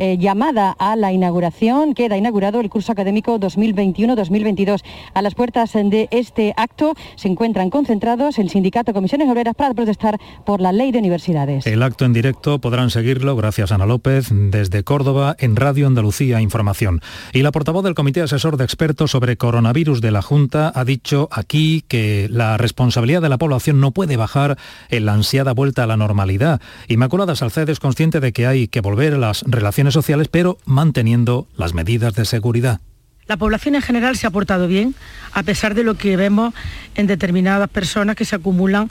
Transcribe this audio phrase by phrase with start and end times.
[0.00, 1.92] eh, llamada a la inauguración.
[1.92, 4.80] Queda inaugurado el curso académico 2021-2022.
[5.12, 10.18] A las puertas de este acto se encuentran concentrados el sindicato Comisiones Obreras para protestar
[10.46, 11.66] por la ley de universidades.
[11.66, 17.02] El acto en directo podrán seguirlo, gracias Ana López, desde Córdoba en Radio Andalucía Información.
[17.34, 21.28] Y la portavoz del Comité Asesor de Expertos sobre Coronavirus de la Junta ha dicho
[21.30, 24.56] aquí que la responsabilidad de la población no puede bajar
[24.88, 26.62] en la ansiada vuelta a la normalidad.
[26.88, 31.46] Inmaculada Salcedo es consciente de que hay que volver a las relaciones sociales, pero manteniendo
[31.56, 32.80] las medidas de seguridad.
[33.26, 34.94] La población en general se ha portado bien,
[35.32, 36.52] a pesar de lo que vemos
[36.96, 38.90] en determinadas personas que se acumulan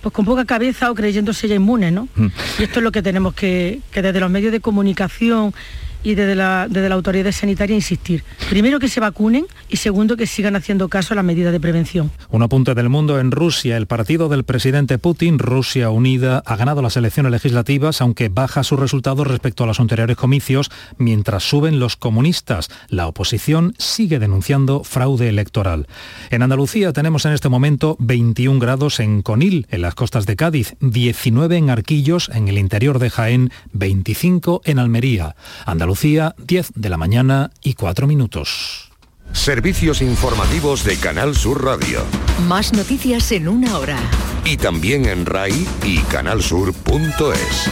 [0.00, 2.08] pues con poca cabeza o creyéndose ya inmunes, ¿no?
[2.16, 2.26] Mm.
[2.58, 5.54] Y esto es lo que tenemos que, que desde los medios de comunicación
[6.02, 8.24] y desde la, desde la autoridad sanitaria insistir.
[8.50, 12.10] Primero que se vacunen y segundo que sigan haciendo caso a las medidas de prevención.
[12.30, 13.76] Un apunte del mundo en Rusia.
[13.76, 18.78] El partido del presidente Putin, Rusia Unida, ha ganado las elecciones legislativas, aunque baja sus
[18.78, 22.70] resultados respecto a los anteriores comicios, mientras suben los comunistas.
[22.88, 25.86] La oposición sigue denunciando fraude electoral.
[26.30, 30.74] En Andalucía tenemos en este momento 21 grados en Conil, en las costas de Cádiz,
[30.80, 35.36] 19 en Arquillos, en el interior de Jaén, 25 en Almería.
[35.66, 38.90] Andalucía, 10 de la mañana y 4 minutos.
[39.32, 42.02] Servicios informativos de Canal Sur Radio.
[42.48, 43.98] Más noticias en una hora.
[44.44, 47.70] Y también en RAI y canalsur.es.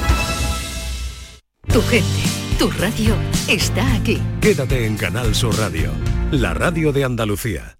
[1.72, 2.22] Tu gente,
[2.58, 3.14] tu radio
[3.48, 4.20] está aquí.
[4.40, 5.92] Quédate en Canal Sur Radio,
[6.30, 7.79] la radio de Andalucía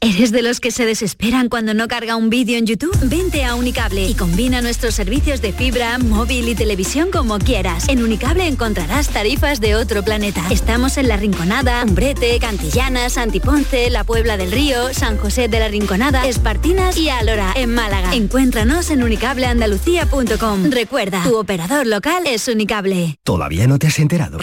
[0.00, 2.96] ¿Eres de los que se desesperan cuando no carga un vídeo en YouTube?
[3.04, 7.88] Vente a Unicable y combina nuestros servicios de fibra, móvil y televisión como quieras.
[7.88, 10.44] En Unicable encontrarás tarifas de otro planeta.
[10.50, 15.68] Estamos en La Rinconada, Umbrete, Cantillana, Santiponce, La Puebla del Río, San José de la
[15.68, 18.14] Rinconada, Espartinas y Alora, en Málaga.
[18.14, 20.70] Encuéntranos en unicableandalucía.com.
[20.70, 23.18] Recuerda, tu operador local es Unicable.
[23.22, 24.38] ¿Todavía no te has enterado?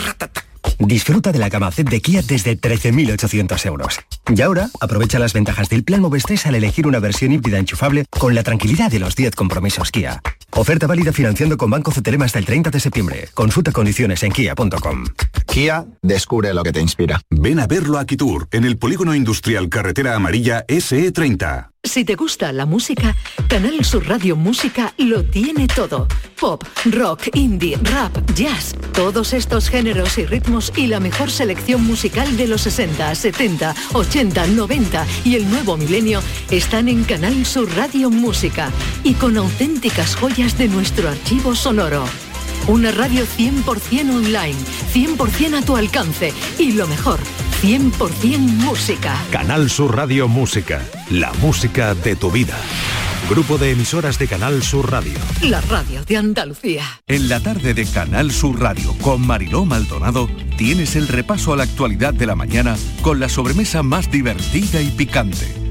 [0.80, 4.00] Disfruta de la gama Z de Kia desde 13.800 euros.
[4.34, 8.36] Y ahora, aprovecha las ventajas del plan Movestress al elegir una versión híbrida enchufable con
[8.36, 10.22] la tranquilidad de los 10 compromisos Kia.
[10.52, 13.30] Oferta válida financiando con Banco CTLM hasta el 30 de septiembre.
[13.34, 15.06] Consulta condiciones en kia.com.
[15.48, 17.22] Kia, descubre lo que te inspira.
[17.30, 21.71] Ven a verlo a Kitur, en el Polígono Industrial Carretera Amarilla SE30.
[21.84, 23.16] Si te gusta la música,
[23.48, 26.08] Canal Sur Radio Música lo tiene todo.
[26.40, 32.38] Pop, rock, indie, rap, jazz, todos estos géneros y ritmos y la mejor selección musical
[32.38, 36.22] de los 60, 70, 80, 90 y el nuevo milenio
[36.52, 38.70] están en Canal Sur Radio Música
[39.04, 42.06] y con auténticas joyas de nuestro archivo sonoro.
[42.68, 44.56] Una radio 100% online,
[44.94, 47.20] 100% a tu alcance y lo mejor,
[47.62, 49.16] 100% música.
[49.32, 52.56] Canal Sur Radio Música, la música de tu vida.
[53.30, 55.18] Grupo de emisoras de Canal Sur Radio.
[55.42, 56.84] La radio de Andalucía.
[57.08, 61.64] En la tarde de Canal Sur Radio con Mariló Maldonado tienes el repaso a la
[61.64, 65.71] actualidad de la mañana con la sobremesa más divertida y picante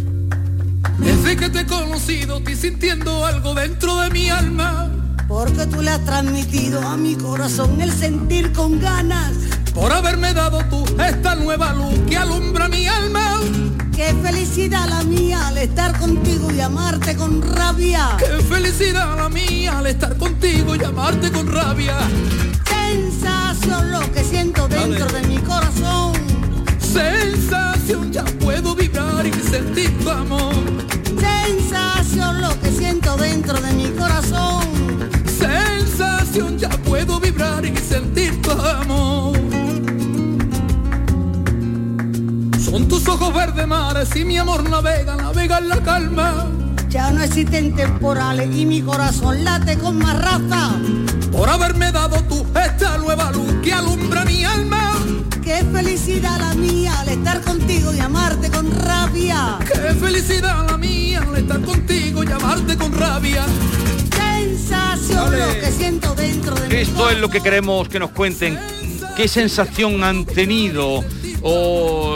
[1.31, 4.91] Desde que te he conocido, estoy sintiendo algo dentro de mi alma.
[5.29, 9.31] Porque tú le has transmitido a mi corazón el sentir con ganas.
[9.73, 13.39] Por haberme dado tú esta nueva luz que alumbra mi alma.
[13.95, 18.17] Qué felicidad la mía al estar contigo y amarte con rabia.
[18.19, 21.95] Qué felicidad la mía al estar contigo y amarte con rabia.
[22.67, 26.20] Sensación lo que siento dentro de mi corazón.
[26.93, 30.81] Sensación ya puedo vibrar y sentir tu amor
[31.19, 34.63] Sensación lo que siento dentro de mi corazón.
[35.25, 39.37] Sensación, ya puedo vibrar y sentir tu amor.
[42.59, 46.47] Son tus ojos verdes mares y mi amor navega, navega en la calma.
[46.89, 50.71] Ya no existen temporales y mi corazón late con más raza.
[51.31, 55.00] Por haberme dado tú esta nueva luz que alumbra mi alma.
[55.61, 59.59] Qué felicidad la mía al estar contigo y amarte con rabia.
[59.59, 63.45] Qué felicidad la mía al estar contigo y amarte con rabia.
[64.11, 68.57] Sensación lo que siento dentro de mi Esto es lo que queremos que nos cuenten.
[69.15, 71.03] ¿Qué sensación han tenido?
[71.43, 72.15] ¿O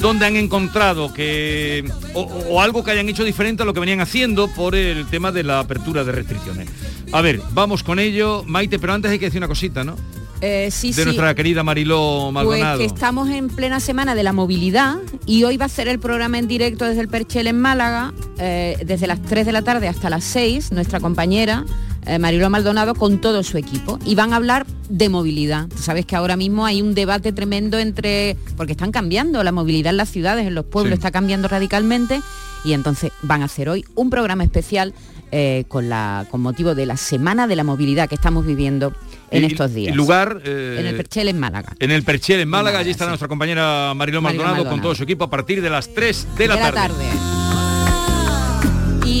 [0.00, 4.02] dónde han encontrado que o, o algo que hayan hecho diferente a lo que venían
[4.02, 6.68] haciendo por el tema de la apertura de restricciones?
[7.10, 8.44] A ver, vamos con ello.
[8.46, 9.96] Maite, pero antes hay que decir una cosita, ¿no?
[10.44, 11.04] Eh, sí, de sí.
[11.04, 12.78] nuestra querida Mariló Pues Maldonado.
[12.80, 16.36] que estamos en plena semana de la movilidad y hoy va a ser el programa
[16.38, 20.10] en directo desde el Perchel en Málaga, eh, desde las 3 de la tarde hasta
[20.10, 21.64] las 6, nuestra compañera
[22.06, 24.00] eh, Mariló Maldonado con todo su equipo.
[24.04, 25.68] Y van a hablar de movilidad.
[25.68, 29.90] Tú sabes que ahora mismo hay un debate tremendo entre, porque están cambiando la movilidad
[29.92, 30.94] en las ciudades, en los pueblos Sí.
[30.94, 32.20] está cambiando radicalmente
[32.64, 34.92] y entonces van a hacer hoy un programa especial
[35.30, 38.92] eh, con, la, con motivo de la Semana de la Movilidad que estamos viviendo
[39.32, 39.96] en Y- estos días.
[39.96, 41.72] lugar eh, en el Perchel en Málaga.
[41.78, 45.24] En el Perchel, en Málaga, allí está nuestra compañera Mariló Maldonado, con todo su equipo
[45.24, 46.94] a partir de las 3 de la de la tarde.
[46.94, 47.31] tarde.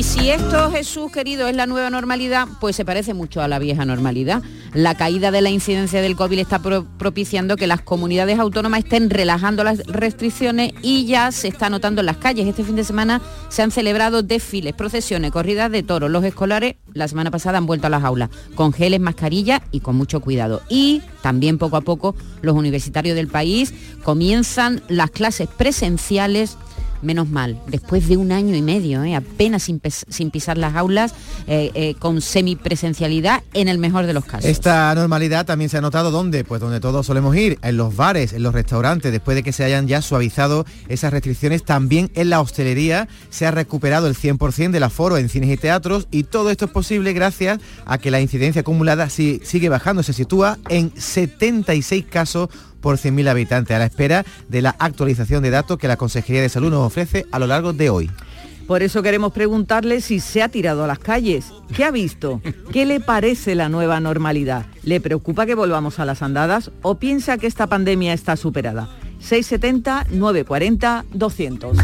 [0.02, 3.60] Y si esto, Jesús querido, es la nueva normalidad, pues se parece mucho a la
[3.60, 4.42] vieja normalidad.
[4.74, 9.10] La caída de la incidencia del COVID está pro- propiciando que las comunidades autónomas estén
[9.10, 12.48] relajando las restricciones y ya se está notando en las calles.
[12.48, 16.10] Este fin de semana se han celebrado desfiles, procesiones, corridas de toros.
[16.10, 19.94] Los escolares la semana pasada han vuelto a las aulas con geles, mascarilla y con
[19.94, 20.62] mucho cuidado.
[20.68, 23.72] Y también poco a poco los universitarios del país
[24.02, 26.58] comienzan las clases presenciales
[27.02, 29.14] Menos mal, después de un año y medio, ¿eh?
[29.16, 31.14] apenas sin, pisar las aulas,
[31.46, 34.44] eh, eh, con semipresencialidad en el mejor de los casos.
[34.48, 36.44] Esta normalidad también se ha notado ¿dónde?
[36.44, 39.64] Pues donde todos solemos ir, en los bares, en los restaurantes, después de que se
[39.64, 44.82] hayan ya suavizado esas restricciones, también en la hostelería se ha recuperado el 100% del
[44.84, 48.60] aforo en cines y teatros y todo esto es posible gracias a que la incidencia
[48.60, 52.48] acumulada si- sigue bajando, se sitúa en 76 casos
[52.82, 56.50] por 100.000 habitantes, a la espera de la actualización de datos que la Consejería de
[56.50, 58.10] Salud nos ofrece a lo largo de hoy.
[58.66, 61.46] Por eso queremos preguntarle si se ha tirado a las calles.
[61.74, 62.40] ¿Qué ha visto?
[62.72, 64.66] ¿Qué le parece la nueva normalidad?
[64.82, 68.88] ¿Le preocupa que volvamos a las andadas o piensa que esta pandemia está superada?
[69.20, 71.76] 670 940 200.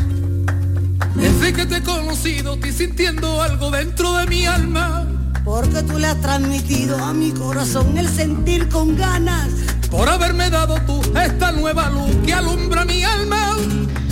[1.15, 5.06] Desde que te he conocido, estoy sintiendo algo dentro de mi alma.
[5.44, 9.49] Porque tú le has transmitido a mi corazón el sentir con ganas.
[9.90, 13.56] Por haberme dado tú esta nueva luz que alumbra mi alma.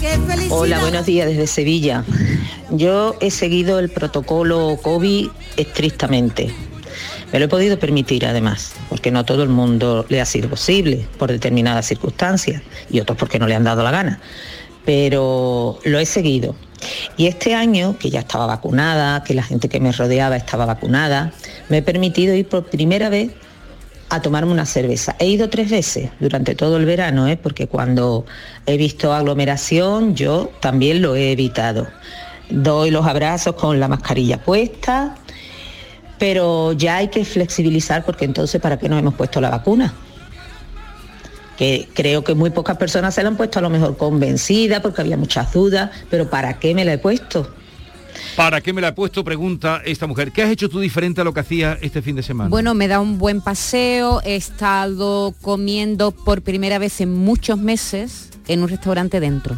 [0.00, 0.56] ¡Qué felicidad!
[0.56, 2.02] Hola, buenos días desde Sevilla.
[2.70, 5.28] Yo he seguido el protocolo COVID
[5.58, 6.50] estrictamente.
[7.31, 11.06] Me lo he podido permitir además, porque no todo el mundo le ha sido posible
[11.19, 14.20] por determinadas circunstancias y otros porque no le han dado la gana.
[14.87, 16.56] Pero lo he seguido.
[17.19, 21.32] Y este año, que ya estaba vacunada, que la gente que me rodeaba estaba vacunada,
[21.69, 23.32] me he permitido ir por primera vez
[24.08, 25.17] a tomarme una cerveza.
[25.19, 27.37] He ido tres veces durante todo el verano, ¿eh?
[27.37, 28.25] porque cuando
[28.67, 31.88] he visto aglomeración yo también lo he evitado.
[32.49, 35.17] Doy los abrazos con la mascarilla puesta,
[36.19, 39.93] pero ya hay que flexibilizar porque entonces ¿para qué nos hemos puesto la vacuna?
[41.56, 45.00] Que creo que muy pocas personas se la han puesto a lo mejor convencida porque
[45.00, 47.50] había muchas dudas, pero ¿para qué me la he puesto?
[48.37, 49.25] ¿Para qué me la he puesto?
[49.25, 50.31] Pregunta esta mujer.
[50.31, 52.50] ¿Qué has hecho tú diferente a lo que hacía este fin de semana?
[52.50, 58.29] Bueno, me da un buen paseo, he estado comiendo por primera vez en muchos meses
[58.47, 59.56] en un restaurante dentro,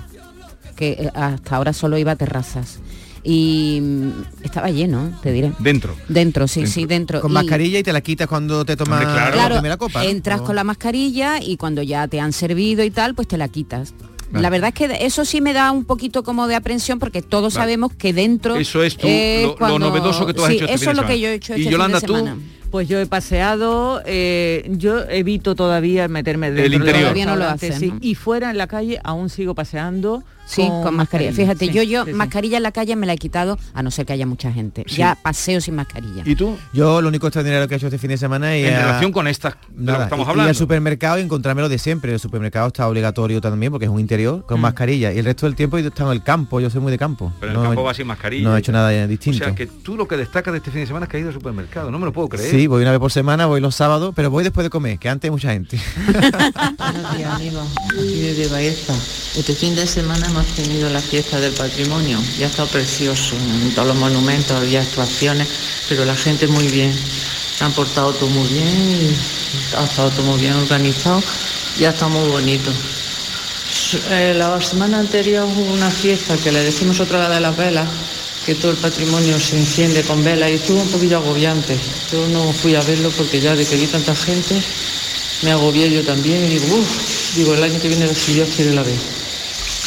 [0.76, 2.78] que eh, hasta ahora solo iba a terrazas.
[3.24, 4.10] Y mm,
[4.44, 5.52] estaba lleno, te diré.
[5.58, 5.96] Dentro.
[6.08, 7.20] Dentro, sí, sí, dentro.
[7.20, 10.04] Con Y- mascarilla y te la quitas cuando te tomas la Claro, primera copa.
[10.04, 13.48] entras con la mascarilla y cuando ya te han servido y tal, pues te la
[13.48, 13.92] quitas.
[14.30, 14.42] Vale.
[14.42, 17.54] La verdad es que eso sí me da un poquito como de aprensión porque todos
[17.54, 17.64] Vale.
[17.64, 20.56] sabemos que dentro Eso es tú, es lo- lo cuando- novedoso que tú has Sí,
[20.56, 22.12] hecho este eso fin es lo que yo he hecho Y este Yolanda, fin de
[22.12, 22.42] tú, semana.
[22.70, 27.02] Pues yo he paseado, eh, yo evito todavía meterme dentro El de los interior.
[27.04, 27.90] Todavía no lo restaurantes, haces, sí.
[27.92, 27.98] ¿no?
[28.02, 30.22] Y fuera en la calle aún sigo paseando.
[30.48, 31.32] Sí, con, mascarilla.
[31.32, 32.16] Fíjate, sí, yo yo sí, sí.
[32.16, 34.84] mascarilla en la calle me la he quitado a no ser que haya mucha gente.
[34.86, 34.96] Sí.
[34.96, 36.22] Ya paseo sin mascarilla.
[36.24, 36.56] ¿Y tú?
[36.72, 39.12] Yo lo único extraordinario que he hecho este fin de semana es En a- relación
[39.12, 40.48] con estas de lo que Nada, estamos y- hablando.
[40.48, 42.12] Y al supermercado y encontrarme lo de siempre.
[42.12, 45.12] El supermercado está obligatorio también porque es un interior con mascarilla.
[45.12, 47.32] Y el resto del tiempo he estado en el campo, yo soy muy de campo.
[47.40, 48.48] Pero en el campo va sin mascarilla.
[48.48, 49.44] No he hecho nada eh, O distinto.
[49.44, 51.28] sea que tú lo que destacas de este fin de semana es que has ido
[51.28, 51.90] al supermercado.
[51.90, 52.50] No me lo puedo creer.
[52.50, 55.08] Sí, voy una vez por semana, voy los sábados, pero voy después de comer, que
[55.10, 55.78] antes hay mucha gente.
[56.78, 58.94] Buenos días amigos, aquí desde Baeza.
[59.38, 63.34] Este fin de semana hemos tenido la fiesta del patrimonio y ha estado precioso.
[63.34, 65.48] En todos los monumentos había actuaciones,
[65.88, 66.94] pero la gente muy bien.
[67.56, 69.16] Se han portado todo muy bien
[69.76, 71.20] ha estado todo muy bien organizado
[71.78, 72.70] y ha estado muy bonito.
[74.10, 77.88] Eh, la semana anterior hubo una fiesta que le decimos otra vez de las velas,
[78.46, 81.76] que todo el patrimonio se enciende con velas y estuvo un poquillo agobiante.
[82.12, 84.62] Yo no fui a verlo porque ya de que vi tanta gente
[85.42, 88.74] me agobié yo también y digo, uff, digo, el año que viene si Dios quiere
[88.74, 89.17] la ver.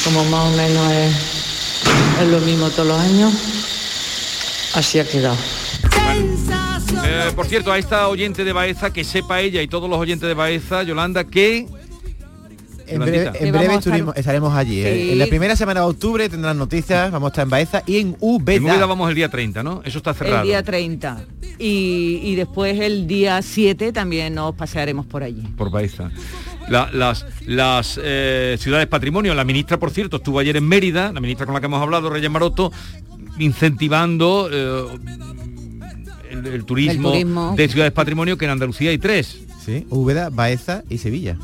[0.03, 1.15] Como más o menos es,
[2.21, 3.33] es lo mismo todos los años,
[4.73, 5.37] así ha quedado.
[7.05, 10.27] Eh, por cierto, a esta oyente de Baeza, que sepa ella y todos los oyentes
[10.27, 11.67] de Baeza, Yolanda, que...
[12.87, 14.81] En breve, en breve estuvimos- estaremos allí.
[14.81, 15.01] eh.
[15.05, 15.11] Sí.
[15.11, 18.17] En la primera semana de octubre tendrán noticias, vamos a estar en Baeza y en
[18.19, 18.57] Úbeda.
[18.57, 19.81] En Úbeda vamos el día 30, ¿no?
[19.85, 20.41] Eso está cerrado.
[20.41, 21.23] El día 30.
[21.57, 25.41] Y, y después el día 7 también nos pasearemos por allí.
[25.55, 26.11] por Baeza.
[26.69, 31.19] La- las las eh, ciudades patrimonio, la ministra, por cierto, estuvo ayer en Mérida, la
[31.19, 32.71] ministra con la que hemos hablado, Reyes Maroto,
[33.39, 34.85] incentivando eh,
[36.31, 37.53] el, el turismo El turismo.
[37.57, 39.39] de ciudades patrimonio, que en Andalucía hay tres.
[39.65, 41.37] Sí, Úbeda, Baeza y Sevilla.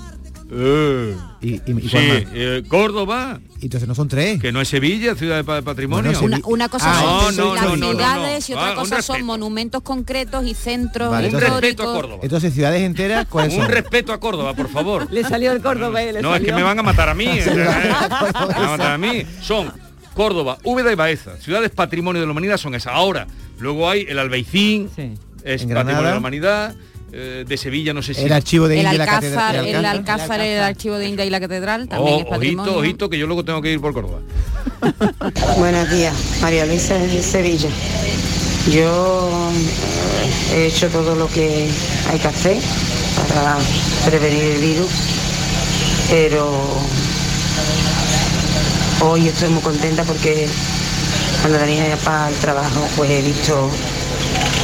[0.49, 3.39] Y, y- Sí, eh, Córdoba.
[3.61, 4.39] Entonces no son tres.
[4.39, 6.11] Que no es Sevilla, ciudad de pa- patrimonio.
[6.19, 7.01] Bueno, Una, una cosa Ah,
[7.33, 8.53] son no, las no, no, no, ciudades no.
[8.53, 9.25] y otra Ah, un cosa son respeto.
[9.25, 12.19] monumentos concretos y centros Vale, entonces- históricos.
[12.21, 13.71] Entonces, ciudades enteras, ¿cuáles Un son?
[13.71, 15.07] respeto a Córdoba, por favor.
[15.11, 17.25] Le salió el Córdoba y le No, es que me van a matar a mí.
[17.29, 17.43] ¿eh?
[17.53, 19.23] Me va van a matar a mí.
[19.41, 19.71] Son
[20.13, 21.37] Córdoba, Úbeda y Baeza.
[21.37, 22.93] Ciudades patrimonio de la humanidad son esas.
[22.93, 23.27] Ahora,
[23.59, 26.01] luego hay el Albaicín, es En patrimonio Granada.
[26.07, 26.75] de la humanidad.
[27.11, 29.67] Eh, de Sevilla no sé si El archivo de El India y la Alcázar, catedral.
[29.67, 32.71] el Alcázar, el archivo de India y la catedral también Oh, es patrimonio.
[32.73, 34.19] ojito, ojito, que yo luego tengo que ir por Córdoba.
[35.57, 37.69] Buenos días, María Luisa de Sevilla.
[38.71, 39.51] Yo
[40.53, 41.69] eh, he hecho todo lo que
[42.11, 42.57] hay que hacer
[43.33, 43.57] para
[44.05, 44.91] prevenir el virus,
[46.09, 46.51] pero
[49.01, 50.47] hoy estoy muy contenta porque
[51.41, 53.69] cuando venía ya para el trabajo pues he visto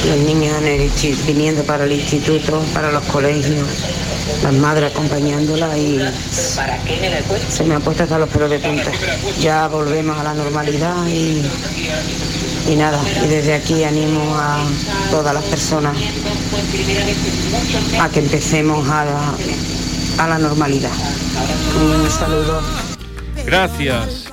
[0.08, 0.92] los niños en el
[1.26, 3.68] viniendo para el instituto, para los colegios,
[4.44, 6.00] las madres acompañándola y
[7.50, 8.92] se me han puesto hasta los pelos de punta.
[9.40, 11.42] Ya volvemos a la normalidad y,
[12.70, 14.66] y nada, y desde aquí animo a
[15.12, 15.96] todas las personas
[18.00, 20.92] a que empecemos a la, a la normalidad.
[21.82, 22.62] Un saludo.
[23.46, 24.26] Gracias.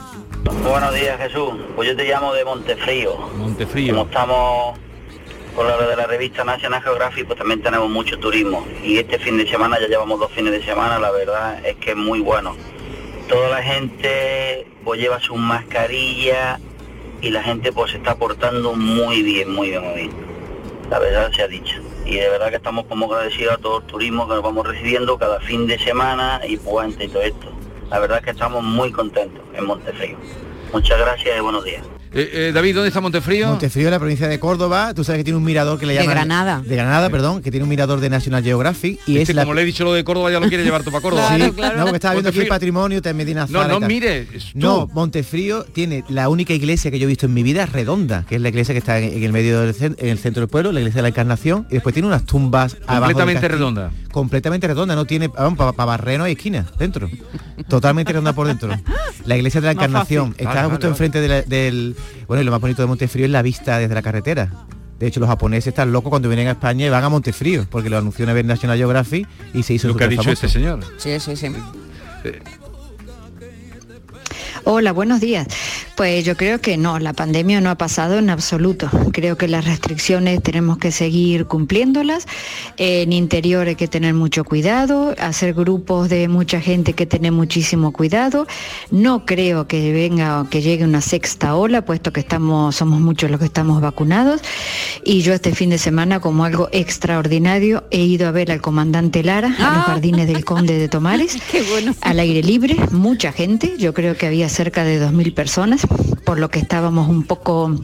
[0.62, 3.17] Buenos días Jesús, pues yo te llamo de Montefrío.
[3.37, 3.95] Montefrío.
[3.95, 4.79] Como estamos
[5.54, 8.66] con la de la revista National Geographic, pues también tenemos mucho turismo.
[8.83, 11.90] Y este fin de semana, ya llevamos dos fines de semana, la verdad es que
[11.90, 12.57] es muy bueno.
[13.28, 16.61] Toda la gente pues lleva sus mascarillas
[17.21, 20.11] y la gente pues se está portando muy bien, muy bien, muy bien.
[20.90, 21.80] La verdad se ha dicho.
[22.04, 25.16] Y de verdad que estamos como agradecidos a todo el turismo que nos vamos recibiendo
[25.19, 27.52] cada fin de semana y puente y todo esto.
[27.90, 30.16] La verdad es que estamos muy contentos en Montefrío.
[30.73, 32.00] Muchas gracias y buenos días.
[32.12, 33.47] Eh, eh, David, ¿dónde está Montefrío?
[33.49, 36.14] Montefrío, la provincia de Córdoba, tú sabes que tiene un mirador que le De llaman...
[36.17, 36.61] Granada.
[36.67, 39.43] De Granada, perdón, que tiene un mirador de National Geographic y Este, es la...
[39.43, 41.29] como le he dicho lo de Córdoba, ya lo quiere llevar tú para Córdoba.
[41.37, 41.52] Sí, No,
[41.85, 44.26] porque estaba viendo aquí el patrimonio de Medina No, y no mire.
[44.55, 48.35] No, Montefrío tiene la única iglesia que yo he visto en mi vida redonda, que
[48.37, 50.73] es la iglesia que está en, en el medio del en el centro del pueblo,
[50.73, 53.57] la iglesia de la Encarnación, y después tiene unas tumbas abajo Completamente castillo.
[53.59, 53.90] redonda.
[54.11, 57.09] Completamente redonda, no tiene, para barrer no hay esquina dentro.
[57.69, 58.71] Totalmente redonda por dentro.
[59.26, 61.95] La iglesia de la Encarnación está Vale, justo vale, enfrente de la- del
[62.26, 64.50] bueno, y lo más bonito de Montefrío es la vista desde la carretera.
[64.99, 67.88] De hecho, los japoneses están locos cuando vienen a España y van a Montefrío, porque
[67.88, 70.47] lo anunció una vez National Geographic y se hizo Lo que ha dicho superfamoso.
[70.47, 70.80] este señor.
[70.99, 71.54] Sí, sí, sí.
[74.64, 75.47] Hola, buenos días.
[75.97, 78.90] Pues yo creo que no, la pandemia no ha pasado en absoluto.
[79.12, 82.26] Creo que las restricciones tenemos que seguir cumpliéndolas.
[82.76, 87.33] En interior hay que tener mucho cuidado, hacer grupos de mucha gente hay que tener
[87.33, 88.47] muchísimo cuidado.
[88.90, 93.40] No creo que venga que llegue una sexta ola, puesto que estamos, somos muchos los
[93.40, 94.43] que estamos vacunados.
[95.05, 99.23] Y yo este fin de semana, como algo extraordinario, he ido a ver al comandante
[99.23, 101.38] Lara a los jardines del Conde de Tomares,
[102.02, 105.87] al aire libre, mucha gente, yo creo que había cerca de 2.000 personas,
[106.25, 107.75] por lo que estábamos un poco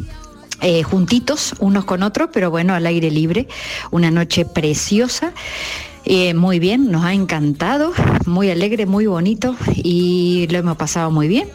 [0.62, 3.46] eh, juntitos unos con otros, pero bueno, al aire libre,
[3.90, 5.32] una noche preciosa.
[6.08, 7.92] Eh, muy bien, nos ha encantado,
[8.26, 11.49] muy alegre, muy bonito y lo hemos pasado muy bien.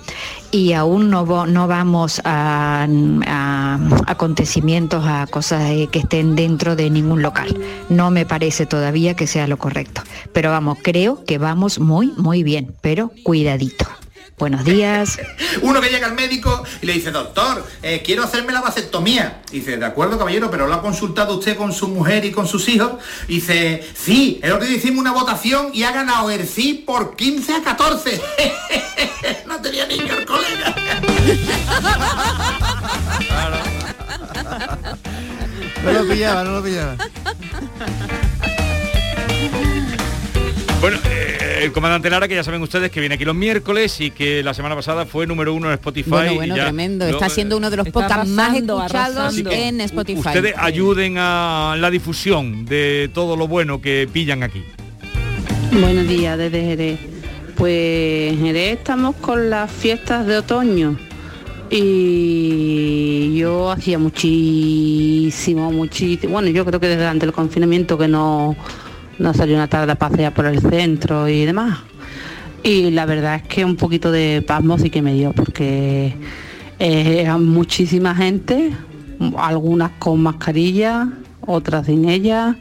[0.51, 2.85] Y aún no, no vamos a,
[3.25, 7.57] a acontecimientos, a cosas eh, que estén dentro de ningún local.
[7.89, 10.01] No me parece todavía que sea lo correcto.
[10.33, 13.87] Pero vamos, creo que vamos muy, muy bien, pero cuidadito.
[14.41, 15.19] Buenos días.
[15.61, 19.43] Uno que llega al médico y le dice, doctor, eh, quiero hacerme la vasectomía.
[19.51, 22.47] Y dice, de acuerdo, caballero, pero lo ha consultado usted con su mujer y con
[22.47, 22.93] sus hijos.
[23.27, 27.15] Y dice, sí, el otro día hicimos una votación y ha ganado el sí por
[27.15, 28.19] 15 a 14.
[29.45, 30.75] no tenía niño el colega.
[35.83, 36.95] No lo pillaba, no lo pillaba.
[40.81, 41.20] Bueno, eh,
[41.63, 44.53] el comandante Lara, que ya saben ustedes que viene aquí los miércoles y que la
[44.53, 46.09] semana pasada fue número uno en Spotify.
[46.09, 47.05] Bueno, y bueno, ya tremendo.
[47.05, 50.19] lo- Está siendo uno de los podcasts más escuchados en Spotify.
[50.19, 54.63] Ustedes ayuden a la difusión de todo lo bueno que pillan aquí.
[55.71, 56.99] Buenos días desde Jerez.
[57.55, 60.97] Pues en Jerez estamos con las fiestas de otoño.
[61.73, 68.55] y yo hacía muchísimo, muchísimo, bueno, yo creo que desde antes del confinamiento que no,
[69.21, 71.79] no salí una tarde a pasear por el centro y demás.
[72.63, 76.15] Y la verdad es que un poquito de pasmo sí que me dio, porque
[76.79, 78.71] eh, eran muchísima gente,
[79.37, 81.07] algunas con mascarilla,
[81.41, 82.55] otras sin ella.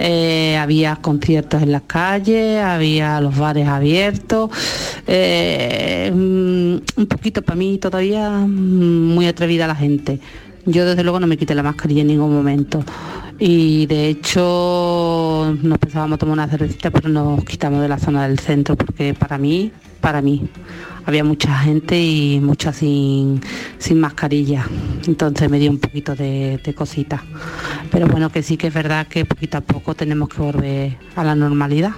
[0.00, 4.50] Eh, había conciertos en las calles, había los bares abiertos,
[5.08, 10.20] eh, mm, un poquito para mí todavía mm, muy atrevida la gente.
[10.68, 12.84] Yo desde luego no me quité la mascarilla en ningún momento.
[13.38, 18.38] Y de hecho nos pensábamos tomar una cervecita, pero nos quitamos de la zona del
[18.38, 19.72] centro, porque para mí,
[20.02, 20.46] para mí,
[21.06, 23.40] había mucha gente y mucha sin,
[23.78, 24.66] sin mascarilla.
[25.06, 27.24] Entonces me dio un poquito de, de cosita.
[27.90, 31.24] Pero bueno, que sí que es verdad que poquito a poco tenemos que volver a
[31.24, 31.92] la normalidad.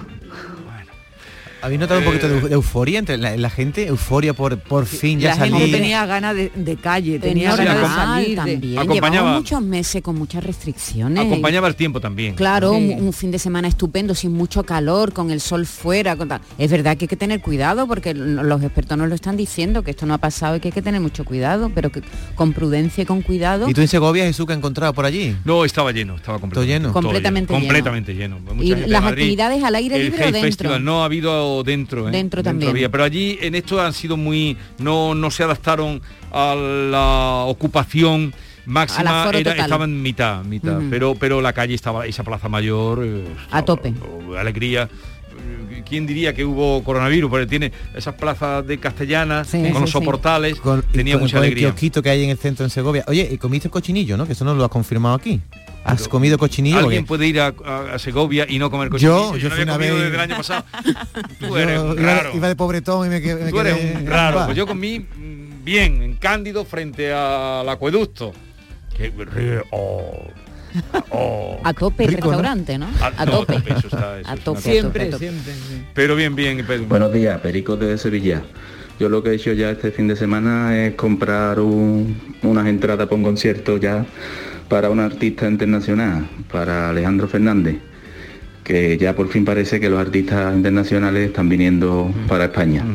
[1.61, 3.87] ¿Habéis notado un poquito de, de euforia entre la, la gente?
[3.87, 5.55] Euforia por, por fin ya la salir.
[5.55, 8.29] gente tenía ganas de, de calle, tenía Tenía ganas de salir.
[8.29, 8.79] de- también.
[8.79, 11.25] Acompañaba- Llevamos muchos meses con muchas restricciones.
[11.25, 12.35] Acompañaba el tiempo también.
[12.35, 12.93] Claro, Sí.
[12.97, 16.15] un, un fin de semana estupendo, sin mucho calor, con el sol fuera.
[16.15, 16.41] con tal.
[16.57, 19.91] Es verdad que hay que tener cuidado porque los expertos nos lo están diciendo, que
[19.91, 22.01] esto no ha pasado y que hay que tener mucho cuidado, pero que
[22.35, 23.69] con prudencia y con cuidado.
[23.69, 25.35] ¿Y tú en Segovia, Jesús, que has encontrado por allí?
[25.45, 26.93] No, estaba lleno, estaba completamente lleno?
[26.93, 27.65] Completamente lleno.
[27.65, 28.39] Completamente lleno.
[28.39, 29.23] Mucha Y gente las Madrid.
[29.23, 30.41] actividades al aire el libre o dentro.
[30.41, 32.11] Festival no ha habido dentro, ¿eh?
[32.11, 32.71] Dentro también.
[32.71, 38.33] había, pero allí en esto han sido muy no no se adaptaron a la ocupación
[38.65, 43.25] máxima era, estaba en mitad, mitad, pero pero la calle estaba esa plaza mayor eh,
[43.51, 43.93] A tope.
[44.39, 44.87] alegría
[45.83, 47.29] ¿Quién diría que hubo coronavirus?
[47.29, 49.91] Porque tiene esas plazas de castellana Sí, con sí, los sí.
[49.91, 51.67] soportales, Con, y tenía con- mucha con alegría.
[51.67, 53.03] el kiosquito que hay en el centro en Segovia.
[53.07, 54.25] Oye, ¿y comiste cochinillo, no?
[54.25, 55.41] Que eso no lo has confirmado aquí.
[55.83, 56.77] ¿Has comido cochinillo?
[56.77, 59.31] Alguien puede ir a, a- a Segovia y no comer cochinillo.
[59.33, 60.63] Yo- yo no fui había comido vez- desde el año pasado.
[61.39, 62.31] Tú yo eres un iba, raro.
[62.35, 64.45] iba de pobretón y me, que- me Tú eres quedé un raro.
[64.45, 68.31] Pues yo comí mm, bien, en Cándido, frente al acueducto.
[68.95, 69.11] Que
[69.71, 70.27] oh,
[71.09, 71.59] oh.
[71.63, 72.31] A tope el Rico, ¿no?
[72.37, 72.87] restaurante, ¿no?
[73.01, 73.55] A- A no, tope.
[73.57, 75.43] eso está- eso A tope, Siempre, a tope, a tope.
[75.43, 75.53] siempre.
[75.53, 75.83] sí.
[75.93, 76.65] Pero bien, bien.
[76.65, 76.85] Pedro.
[76.85, 78.41] Buenos días, Perico de Sevilla.
[78.99, 83.07] Yo lo que he hecho ya este fin de semana es comprar un- unas entradas
[83.07, 84.05] para un concierto ya
[84.69, 87.77] para un artista internacional, para Alejandro Fernández,
[88.63, 92.85] que ya por fin parece que los artistas internacionales están viniendo para España.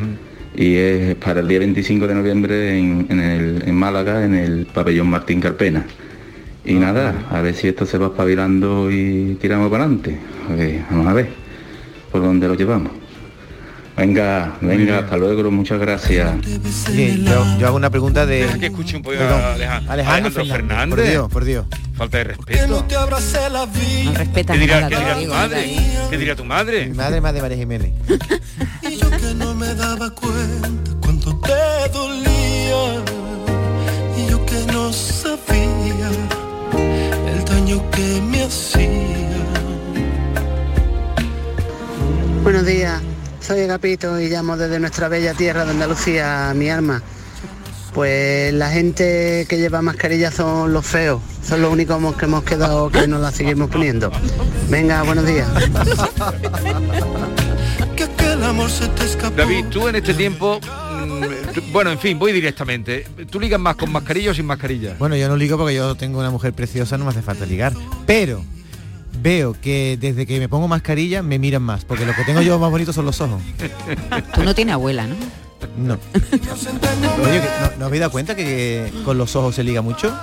[0.55, 4.67] Y es para el día 25 de noviembre en, en el- en Málaga, en el
[4.73, 5.85] pabellón Martín Carpena.
[6.67, 10.19] Y nada, a ver si esto se va espabilando y tiramos para adelante.
[10.51, 11.29] A ver, Vamos a ver
[12.11, 12.93] por dónde lo llevamos.
[13.97, 16.29] Venga, venga, hasta luego, muchas gracias.
[16.91, 18.41] Oye, yo, yo hago una pregunta de...
[18.43, 19.41] Deja que escuche un poco Perdón.
[19.41, 20.97] a Aleja- Alejandro, Fernández.
[20.97, 21.67] Por Dios, por Dios.
[21.95, 22.67] Falta de respeto.
[22.69, 25.77] No respeta ¿Qué dirá, nada, qué dirá tu digo, madre?
[26.11, 26.87] ¿Qué dirá tu madre?
[26.89, 27.93] Mi madre más de María Jiménez.
[28.83, 33.03] que no me daba cuenta cuánto te dolía
[34.19, 36.11] y yo que no sabía
[37.77, 38.89] daño que me hacía.
[42.43, 43.01] Buenos días,
[43.41, 47.03] soy Agapito y llamo desde nuestra bella tierra de Andalucía, mi alma.
[47.93, 52.91] Pues la gente que lleva mascarilla son los feos, son los únicos que hemos quedado
[52.91, 54.13] que nos la seguimos poniendo.
[54.69, 55.49] Venga, buenos días.
[57.97, 59.37] Que aquel amor se te escapó.
[59.37, 60.61] David, tú en este tiempo,
[61.73, 63.07] bueno, en fin, voy directamente.
[63.31, 64.95] ¿Tú ligas más con mascarilla o sin mascarilla?
[64.99, 67.73] Bueno, yo no ligo porque yo tengo una mujer preciosa, no me hace falta ligar.
[68.07, 68.43] Pero
[69.23, 72.59] veo que desde que me pongo mascarilla me miran más, porque lo que tengo yo
[72.59, 73.43] más bonito son los ojos.
[74.35, 75.17] Tú no tienes abuela, ¿no?
[75.77, 75.99] No.
[77.25, 80.15] Oye, ¿no, ¿no habéis dado cuenta que con los ojos se liga mucho?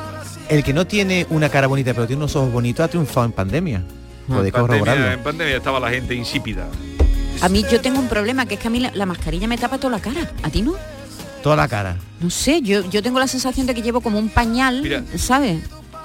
[0.49, 3.31] El que no tiene una cara bonita pero tiene unos ojos bonitos ha triunfado en
[3.31, 3.83] pandemia.
[4.27, 5.11] Podéis corroborarlo.
[5.11, 6.67] en pandemia estaba la gente insípida.
[7.41, 9.57] A mí yo tengo un problema, que es que a mí la, la mascarilla me
[9.57, 10.31] tapa toda la cara.
[10.43, 10.73] ¿A ti no?
[11.41, 11.97] Toda la cara.
[12.21, 15.03] No sé, yo, yo tengo la sensación de que llevo como un pañal, Mira.
[15.17, 15.57] ¿sabes?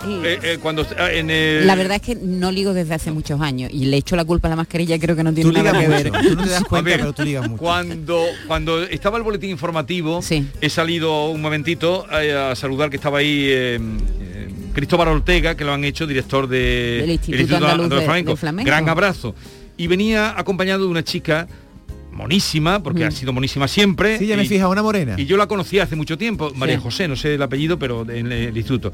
[0.07, 1.67] Eh, eh, cuando en el...
[1.67, 4.47] la verdad es que no ligo desde hace muchos años y le echo la culpa
[4.47, 6.13] a la mascarilla creo que no tiene Tú nada que ver.
[6.13, 6.29] mucho.
[6.29, 7.61] Tú no te das A cuenta, ver, pero tú ligas mucho.
[7.61, 10.21] Cuando, cuando estaba el boletín informativo,
[10.61, 13.81] he salido un momentito a, a saludar que estaba ahí eh,
[14.21, 18.65] eh, Cristóbal Ortega, que lo han hecho director de, Del Instituto Andaluz de- de Flamenco.
[18.65, 19.35] Gran abrazo.
[19.79, 21.49] Y venía acompañado de una chica
[22.13, 24.19] monísima, porque ha sido monísima siempre.
[24.19, 25.15] Sí, ya me y- fijado, una morena.
[25.17, 28.33] Y yo la conocí hace mucho tiempo, María José, no sé el apellido, pero en
[28.33, 28.93] el instituto.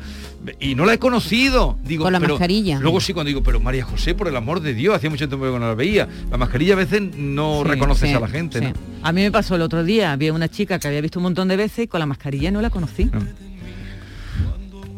[0.61, 1.79] Y no la he conocido.
[1.83, 2.79] Digo, Con la pero mascarilla.
[2.81, 5.47] Luego sí cuando digo, pero María José, por el amor de Dios, hacía mucho tiempo
[5.47, 6.07] que no la veía.
[6.31, 8.64] La mascarilla a veces no Sí, reconoces sí, a la gente, sí.
[8.66, 8.73] ¿no?
[9.03, 11.49] A mí me pasó el otro día, había una chica que había visto un montón
[11.49, 13.11] de veces y con la mascarilla no la conocí.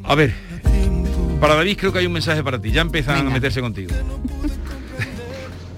[0.03, 0.35] A ver,
[1.40, 2.72] para David creo que hay un mensaje para ti.
[2.72, 3.92] Ya empiezan a meterse contigo.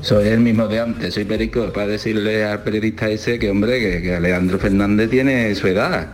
[0.01, 4.03] Soy el mismo de antes, soy Perico, para decirle al periodista ese que hombre, que,
[4.03, 6.09] que Alejandro Fernández tiene su edad.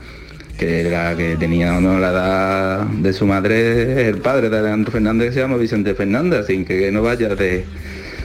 [0.59, 4.93] que la que tenía no la edad de su madre es el padre de Alejandro
[4.93, 7.65] Fernández que se llama Vicente Fernández, así que no vaya de,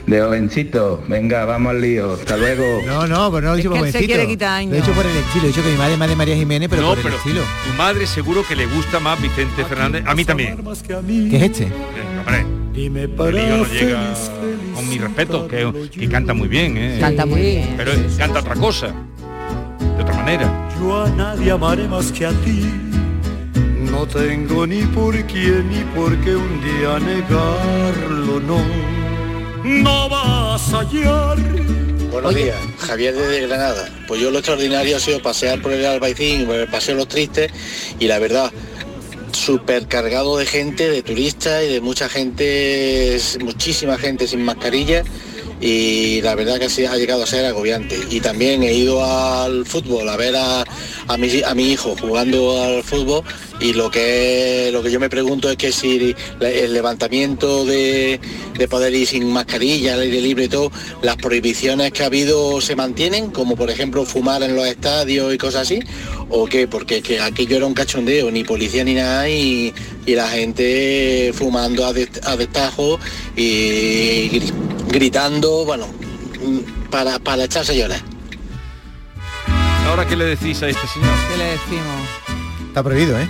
[0.08, 1.04] de jovencito.
[1.08, 2.14] Venga, vamos al lío.
[2.14, 2.82] Hasta luego.
[2.86, 4.16] No, no, pero no lo he dicho por jovencito.
[4.16, 6.70] Lo he dicho por el estilo, he dicho que mi madre es madre María Jiménez,
[6.70, 7.42] pero no, por el estilo.
[7.68, 10.04] tu madre seguro que le gusta más Vicente Fernández.
[10.06, 10.58] A mí también.
[11.30, 11.64] ¿Qué es este?
[11.66, 11.70] Eh,
[12.20, 12.46] hombre,
[13.30, 14.14] el hijo no llega
[14.90, 16.98] mi respeto, que, que canta muy bien, ¿eh?
[17.00, 17.74] Canta muy bien.
[17.78, 18.88] Pero canta otra cosa.
[19.98, 20.70] De otra manera.
[20.80, 22.70] Yo a nadie amaré más que a ti.
[23.92, 28.62] No tengo ni por quién ni por qué un día negarlo, no.
[29.64, 31.38] No vas a hallar.
[32.12, 33.88] Buenos días, Javier desde Granada.
[34.08, 37.52] Pues yo lo extraordinario ha sido pasear por el Albaicín, por el Paseo Los Tristes
[38.00, 38.52] y la verdad,
[39.34, 45.04] súper cargado de gente, de turistas y de mucha gente, muchísima gente sin mascarilla
[45.62, 47.98] y la verdad que sí ha llegado a ser agobiante.
[48.10, 50.64] Y también he ido al fútbol a ver a,
[51.08, 53.24] a, mi, a mi hijo jugando al fútbol
[53.60, 58.20] y lo que, lo que yo me pregunto es que si el levantamiento de,
[58.58, 62.62] de poder ir sin mascarilla, al aire libre y todo, las prohibiciones que ha habido
[62.62, 65.80] se mantienen, como por ejemplo fumar en los estadios y cosas así,
[66.30, 69.74] o qué, porque que aquello era un cachondeo, ni policía ni nada, y,
[70.06, 72.98] y la gente fumando a, dest- a destajo
[73.36, 74.40] y
[74.90, 75.88] gritando, bueno,
[76.90, 78.00] para, para echarse a llorar.
[79.88, 81.10] Ahora, ¿qué le decís a este señor?
[81.32, 82.68] ¿Qué le decimos?
[82.68, 83.28] Está prohibido, ¿eh?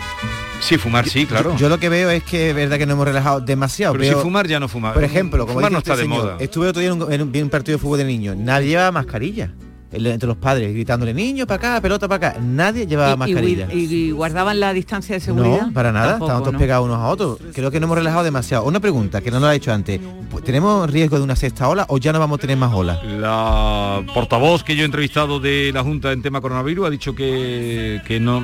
[0.62, 1.52] Sí, fumar sí, claro.
[1.54, 3.94] Yo, yo lo que veo es que es verdad que no hemos relajado demasiado.
[3.94, 4.94] Pero Veo- si fumar ya no fumar.
[4.94, 6.38] Por ejemplo, como fumar dice no este está de señor, moda.
[6.40, 8.36] Estuve otro día en un, en un- vi un partido de fútbol de niños.
[8.36, 9.52] Nadie llevaba mascarilla.
[9.92, 12.40] Entre los padres, gritándole, niño para acá, pelota para acá.
[12.40, 13.68] Nadie llevaba Y- mascarilla.
[13.74, 15.68] y- y guardaban la distancia de seguridad?
[15.68, 16.60] No, para nada, Tampoco, estaban todos ¿no?
[16.60, 17.40] pegados unos a otros.
[17.56, 18.66] Creo que no hemos relajado demasiado.
[18.66, 20.00] Una pregunta que no nos la he hecho antes.
[20.30, 23.04] Pues, ¿Tenemos riesgo de una sexta ola o ya no vamos a tener más olas?
[23.04, 28.00] La portavoz que yo he entrevistado de la Junta en tema coronavirus ha dicho que,
[28.06, 28.42] que no,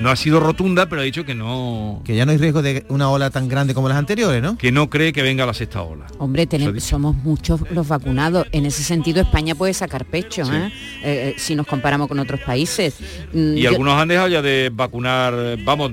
[0.00, 2.84] no ha sido rotunda, pero ha dicho que no, Que ya no hay riesgo de
[2.88, 4.56] una ola tan grande como las anteriores, ¿no?
[4.58, 6.06] que no cree que venga la sexta ola.
[6.18, 8.46] Hombre, tenemos, somos muchos los vacunados.
[8.52, 10.52] En ese sentido, España puede sacar pecho, Sí.
[10.54, 10.66] ¿eh?
[10.66, 12.94] Eh, eh, si nos comparamos con otros países.
[13.32, 15.34] Mm, Y yo- algunos han dejado ya de vacunar,
[15.64, 15.92] vamos,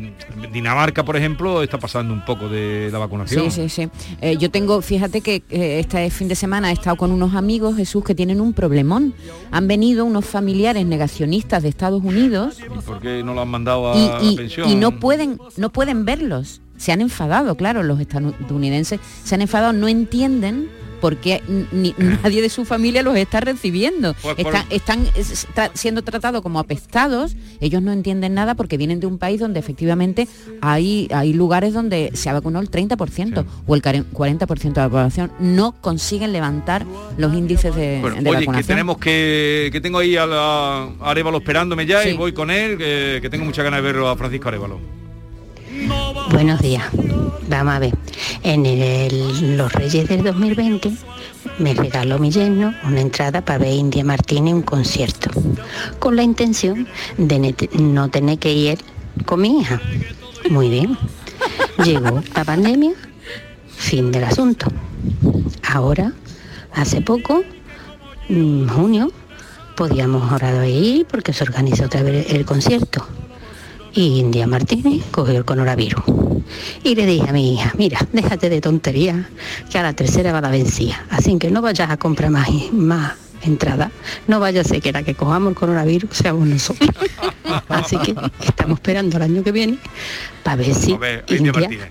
[0.52, 3.52] Dinamarca, por ejemplo, está pasando un poco de la vacunación.
[3.52, 3.90] Sí, sí, sí.
[4.22, 7.76] Eh, yo tengo, fíjate que eh, este fin de semana he estado con unos amigos,
[7.76, 9.14] Jesús, que tienen un problemón.
[9.52, 13.92] Han venido unos familiares negacionistas de Estados Unidos ¿Y por qué no lo han mandado
[13.92, 14.70] a y, la y- pensión?
[14.70, 16.62] y no pueden, no pueden verlos.
[16.78, 20.70] Se han enfadado, claro, los estadounidenses se han enfadado, no entienden
[21.06, 24.16] por qué ni- nadie de su familia los está recibiendo.
[24.24, 28.76] Pues por- Están, están es- tra- siendo tratados como apestados, ellos no entienden nada porque
[28.76, 30.28] vienen de un país donde efectivamente
[30.62, 34.90] hay, hay lugares donde se ha vacunado el 30% o el care- 40% de la
[34.90, 35.32] población.
[35.40, 36.88] No consiguen levantar
[37.20, 41.12] los índices de, Bueno, de oye, que tenemos que que tengo ahí a, la, a
[41.12, 42.18] Arevalo esperándome ya y Sí.
[42.18, 44.80] voy con él, que, que tengo muchas ganas de verlo a Francisco Arevalo.
[46.32, 46.86] Buenos días.
[47.50, 47.94] Vamos a ver.
[48.42, 50.92] En los Reyes del 2020
[51.60, 55.30] me regaló mi yerno una entrada para ver India Martínez un concierto,
[56.00, 58.80] con la intención de no tener que ir
[59.26, 59.82] con mi hija.
[60.50, 60.98] Muy bien.
[61.84, 62.94] Llegó la pandemia,
[63.76, 64.68] fin del asunto.
[65.70, 66.14] Ahora,
[66.74, 67.44] hace poco,
[68.30, 69.12] en junio,
[69.76, 73.06] podíamos ahora ir porque se organizó otra vez el concierto
[73.96, 76.04] y India Martínez cogió el coronavirus.
[76.84, 79.30] Y le dije a mi hija, mira, déjate de tontería,
[79.72, 81.04] que a la tercera va la vencida.
[81.10, 83.92] Así que no vayas a comprar más, más entradas.
[84.28, 86.90] No vaya a ser que la que cojamos el coronavirus seamos nosotros.
[87.70, 89.78] Así que estamos esperando el año que viene
[90.44, 91.90] para ver si ver, India.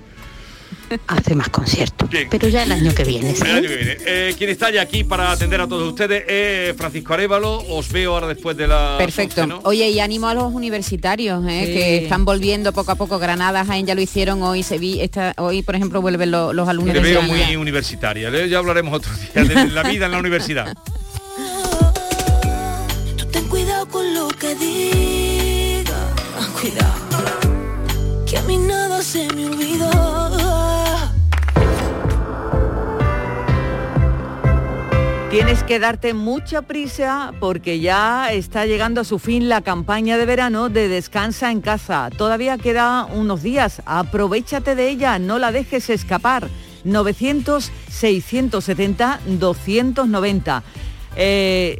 [1.06, 2.08] Hace más conciertos.
[2.10, 2.28] Bien.
[2.30, 3.42] Pero ya el año que viene, El ¿sí?
[3.48, 3.96] año que viene.
[4.06, 7.58] Eh, quien está ya aquí para atender a todos ustedes es Francisco Arevalo.
[7.68, 8.96] Os veo ahora después de la...
[8.98, 9.42] Perfecto.
[9.42, 9.60] 11, ¿no?
[9.64, 11.62] Oye, y ánimo a los universitarios, ¿eh?
[11.66, 11.72] Sí.
[11.72, 13.18] que están volviendo poco a poco.
[13.18, 16.94] Granada, Jaén ya lo hicieron hoy, Sevilla, esta- hoy por ejemplo vuelven lo- los alumnos
[16.94, 18.28] Te veo muy universitaria.
[18.28, 18.48] ¿eh?
[18.48, 20.74] Ya hablaremos otro día de la vida en la universidad.
[23.16, 25.94] Tú ten cuidado con lo que digas.
[26.60, 26.94] Cuidado.
[28.26, 30.43] Que a mí nada se me olvidó.
[35.34, 40.26] Tienes que darte mucha prisa porque ya está llegando a su fin la campaña de
[40.26, 42.08] verano de Descansa en casa.
[42.16, 43.82] Todavía queda unos días.
[43.84, 46.48] Aprovechate de ella, no la dejes escapar.
[46.84, 50.62] 900 670 290.
[51.16, 51.78] Eh,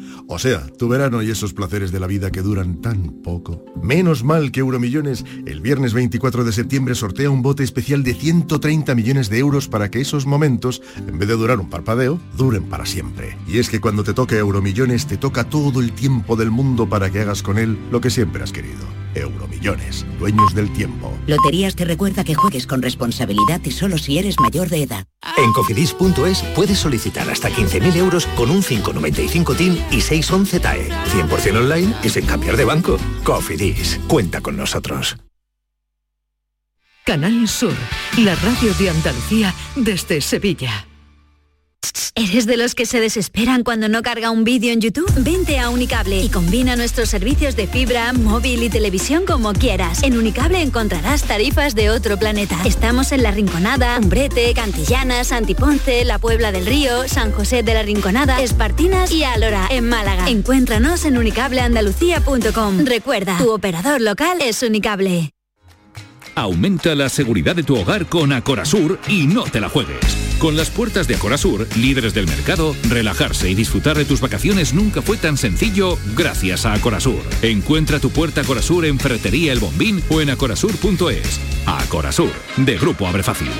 [0.27, 3.63] O sea, tu verano y esos placeres de la vida que duran tan poco.
[3.81, 8.95] Menos mal que Euromillones el viernes 24 de septiembre sortea un bote especial de 130
[8.95, 12.85] millones de euros para que esos momentos, en vez de durar un parpadeo, duren para
[12.85, 13.37] siempre.
[13.47, 17.09] Y es que cuando te toque Euromillones te toca todo el tiempo del mundo para
[17.09, 18.85] que hagas con él lo que siempre has querido.
[19.15, 21.11] Euromillones, dueños del tiempo.
[21.27, 25.05] Loterías te recuerda que juegues con responsabilidad y solo si eres mayor de edad.
[25.37, 30.89] En cofidis.es puedes solicitar hasta 15.000 euros con un 595 TIN y 611 TAE.
[30.89, 32.97] 100% online y sin cambiar de banco.
[33.23, 35.17] Cofidis, cuenta con nosotros.
[37.05, 37.73] Canal Sur,
[38.19, 40.85] la radio de Andalucía desde Sevilla.
[42.23, 45.11] ¿Eres de los que se desesperan cuando no carga un vídeo en YouTube?
[45.17, 50.03] Vente a Unicable y combina nuestros servicios de fibra, móvil y televisión como quieras.
[50.03, 52.57] En Unicable encontrarás tarifas de otro planeta.
[52.63, 57.81] Estamos en La Rinconada, Umbrete, Cantillana, Santiponce, La Puebla del Río, San José de la
[57.81, 60.29] Rinconada, Espartinas y Alora, en Málaga.
[60.29, 62.85] Encuéntranos en unicableandalucía.com.
[62.85, 65.31] Recuerda, tu operador local es Unicable.
[66.35, 69.99] Aumenta la seguridad de tu hogar con Acorazur y no te la juegues.
[70.39, 75.01] Con las puertas de Acorazur, líderes del mercado, relajarse y disfrutar de tus vacaciones nunca
[75.01, 77.21] fue tan sencillo gracias a Acorazur.
[77.41, 81.39] Encuentra tu puerta Acorazur en Ferretería El Bombín o en acorazur.es.
[81.65, 83.51] Acorazur, de Grupo Abre Fácil.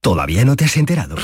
[0.00, 1.16] ¿Todavía no te has enterado?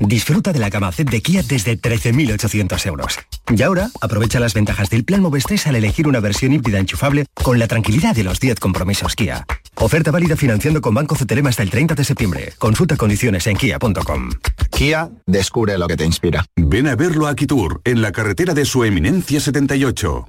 [0.00, 3.18] Disfruta de la gama Z de Kia desde 13.800 euros.
[3.54, 7.26] Y ahora, aprovecha las ventajas del plan Moves 3 al elegir una versión híbrida enchufable
[7.34, 9.46] con la tranquilidad de los 10 compromisos Kia.
[9.76, 12.52] Oferta válida financiando con Banco CTLM hasta el 30 de septiembre.
[12.58, 14.30] Consulta condiciones en kia.com.
[14.70, 16.44] Kia, descubre lo que te inspira.
[16.56, 20.26] Ven a verlo a Kitur, en la carretera de su eminencia 78.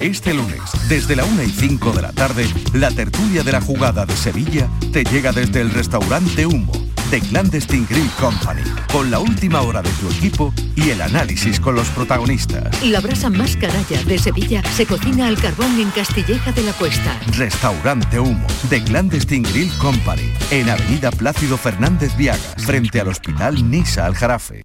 [0.00, 4.06] Este lunes, desde la 1 y 5 de la tarde, la tertulia de la jugada
[4.06, 6.70] de Sevilla te llega desde el restaurante Humo
[7.10, 11.74] de Clandestine Grill Company, con la última hora de tu equipo y el análisis con
[11.74, 12.80] los protagonistas.
[12.84, 17.18] La brasa más caralla de Sevilla se cocina al carbón en Castilleja de la Cuesta.
[17.36, 24.06] Restaurante Humo de Clandestine Grill Company, en Avenida Plácido Fernández Viagas, frente al Hospital Nisa
[24.06, 24.62] Aljarafe.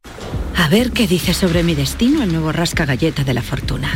[0.58, 3.90] A ver qué dice sobre mi destino el nuevo rasca galleta de la fortuna.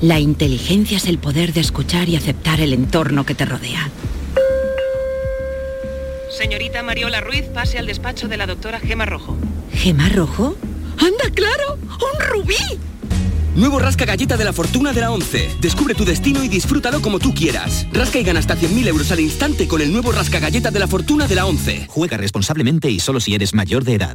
[0.00, 3.90] La inteligencia es el poder de escuchar y aceptar el entorno que te rodea.
[6.30, 9.36] Señorita Mariola Ruiz, pase al despacho de la doctora Gema Rojo.
[9.72, 10.56] ¿Gema Rojo?
[10.98, 11.78] ¡Anda, claro!
[11.82, 12.78] ¡Un rubí!
[13.54, 15.58] Nuevo rasca galleta de la fortuna de la 11.
[15.60, 17.86] Descubre tu destino y disfrútalo como tú quieras.
[17.92, 20.88] Rasca y gana hasta 100.000 euros al instante con el nuevo rasca galleta de la
[20.88, 21.86] fortuna de la 11.
[21.88, 24.14] Juega responsablemente y solo si eres mayor de edad.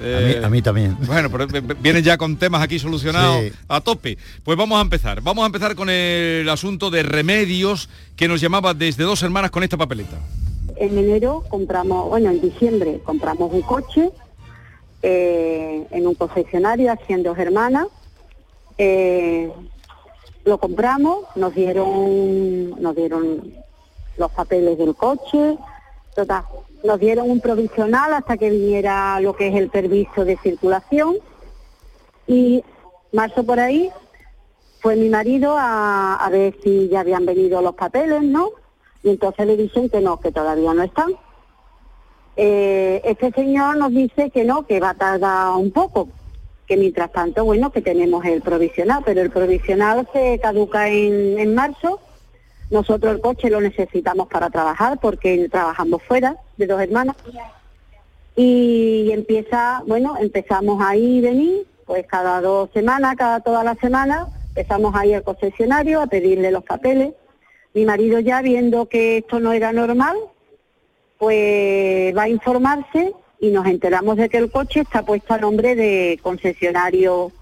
[0.00, 0.96] A mí, a mí también.
[1.06, 3.52] Bueno, pero v- v- vienen ya con temas aquí solucionados Sí.
[3.68, 4.18] a tope.
[4.42, 5.20] Pues vamos a empezar.
[5.22, 9.62] Vamos a empezar con el asunto de remedios que nos llamaba desde dos hermanas con
[9.62, 10.18] esta papeleta.
[10.76, 14.10] En enero compramos, bueno, en diciembre compramos un coche
[15.02, 17.86] eh, en un concesionario aquí en Dos Hermanas.
[18.78, 19.52] Eh,
[20.44, 23.54] lo compramos, nos dieron, nos dieron
[24.16, 25.56] los papeles del coche,
[26.14, 26.44] total,
[26.82, 31.16] nos dieron un provisional hasta que viniera lo que es el permiso de circulación
[32.26, 32.62] y
[33.12, 33.90] marzo por ahí
[34.80, 38.50] fue mi marido a ver si ya habían venido los papeles, ¿no?
[39.04, 41.12] Y entonces le dicen que no, que todavía no están.
[42.36, 46.08] Eh, este señor nos dice que no, que va a tardar un poco,
[46.66, 51.54] que mientras tanto, bueno, que tenemos el provisional, pero el provisional se caduca en, en
[51.54, 52.00] marzo.
[52.70, 57.16] Nosotros el coche lo necesitamos para trabajar porque trabajamos fuera de dos hermanas.
[58.34, 63.74] Y empieza, bueno, empezamos a ir y venir, pues cada dos semanas, cada toda la
[63.76, 67.12] semana, empezamos a ir al concesionario a pedirle los papeles.
[67.74, 70.16] Mi marido ya viendo que esto no era normal,
[71.18, 75.74] pues va a informarse y nos enteramos de que el coche está puesto a nombre
[75.74, 77.32] de concesionario,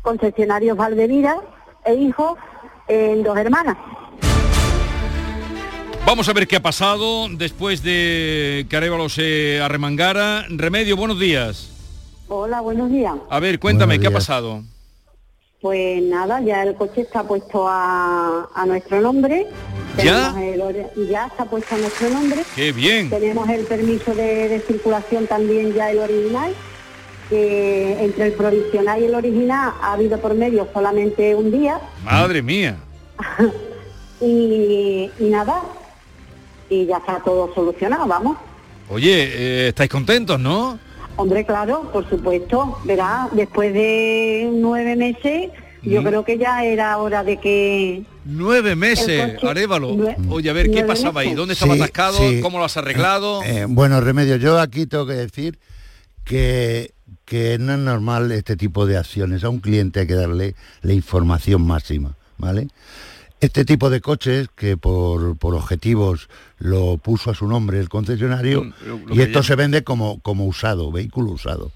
[0.00, 1.36] concesionarios Valdevira
[1.84, 2.38] e hijos
[2.88, 3.76] en dos hermanas.
[6.06, 10.46] Vamos a ver qué ha pasado después de que Arevalo se arremangara.
[10.48, 11.70] Remedio, buenos días.
[12.28, 13.14] Hola, buenos días.
[13.28, 14.62] A ver, cuéntame, Buenos ¿qué ha pasado?
[15.60, 19.46] Pues nada, ya el coche está puesto a, a nuestro nombre.
[20.02, 20.34] ¿Ya?
[20.40, 20.60] El
[21.08, 22.42] ya está puesto a nuestro nombre.
[22.54, 23.08] Qué bien.
[23.08, 26.52] Tenemos el permiso de, de circulación también ya el original.
[27.30, 32.40] que entre el provisional y el original ha habido por medio solamente un día Madre
[32.42, 32.76] mía.
[34.20, 35.62] y, y nada,
[36.70, 38.36] y ya está todo solucionado, vamos.
[38.88, 40.78] Oye, eh, estáis contentos, ¿no?
[41.16, 45.50] Hombre, claro, por supuesto, verá, después de nueve meses,
[45.82, 48.02] yo creo que ya era hora de que...
[48.24, 49.96] Nueve meses, coche- Arevalo.
[50.30, 51.28] Oye, a ver, ¿qué pasaba ahí?
[51.28, 51.38] meses.
[51.38, 52.18] ¿Dónde estaba Sí, atascado?
[52.18, 52.40] sí.
[52.42, 53.42] ¿Cómo lo has arreglado?
[53.44, 55.58] Eh, bueno, Remedio, yo aquí tengo que decir
[56.24, 56.92] que,
[57.24, 59.44] que no es normal este tipo de acciones.
[59.44, 62.68] A un cliente hay que darle la información máxima, ¿vale?
[63.46, 66.28] Este tipo de coches que por, por objetivos
[66.58, 70.18] lo puso a su nombre el concesionario Mm, lo- lo y esto se vende como,
[70.20, 71.70] como usado, vehículo usado.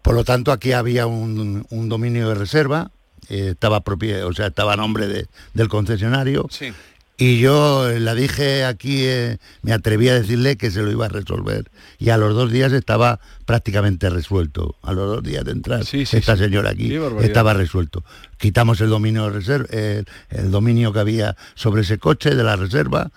[0.00, 2.92] Por lo tanto, aquí había un, un dominio de reserva,
[3.28, 6.72] eh, estaba propia, o sea, estaba a nombre de- del concesionario Sí.
[7.18, 11.08] Y yo la dije aquí, eh, me atreví a decirle que se lo iba a
[11.08, 11.70] resolver.
[11.98, 14.76] Y a los dos días estaba prácticamente resuelto.
[14.82, 18.02] A los dos días de entrar esta señora aquí estaba resuelto.
[18.38, 23.10] Quitamos el dominio, reserva, el, el dominio que había sobre ese coche de la reserva.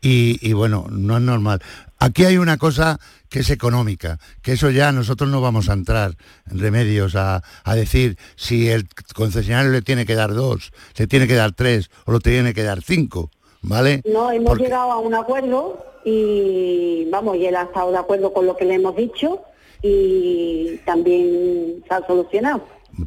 [0.00, 1.60] Y, y bueno, no es normal.
[1.98, 2.98] Aquí hay una cosa
[3.28, 6.16] que es económica, que eso ya nosotros no vamos a entrar
[6.50, 11.28] en remedios a, a, decir si el concesionario le tiene que dar dos, le tiene
[11.28, 13.30] que dar tres o lo tiene que dar cinco.
[13.62, 14.02] ¿Vale?
[14.04, 18.46] No, hemos llegado a un acuerdo y vamos, y él ha estado de acuerdo con
[18.46, 19.42] lo que le hemos dicho
[19.82, 22.62] y también se ha solucionado.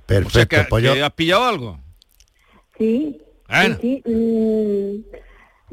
[0.05, 1.77] Perfecto, pues ¿Has pillado algo?
[2.77, 3.21] Sí.
[3.81, 5.21] sí, mm,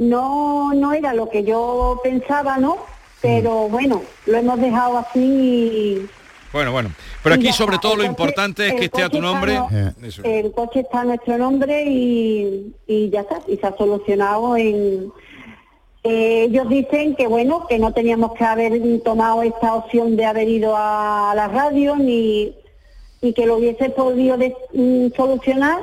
[0.08, 2.78] no, no era lo que yo pensaba, ¿no?
[3.22, 3.72] Pero Mm.
[3.72, 6.08] bueno, lo hemos dejado así y
[6.52, 6.90] Bueno, bueno.
[7.22, 9.54] Pero aquí sobre todo lo importante es que esté a tu nombre.
[10.02, 10.28] está-.
[10.28, 15.12] El coche está a nuestro nombre y, y ya está, y se ha solucionado en...
[16.02, 20.48] eh, ellos dicen que bueno, que no teníamos que haber tomado esta opción de haber
[20.48, 22.54] ido a la radio ni
[23.22, 25.78] y que lo hubiese podido de- mm, solucionar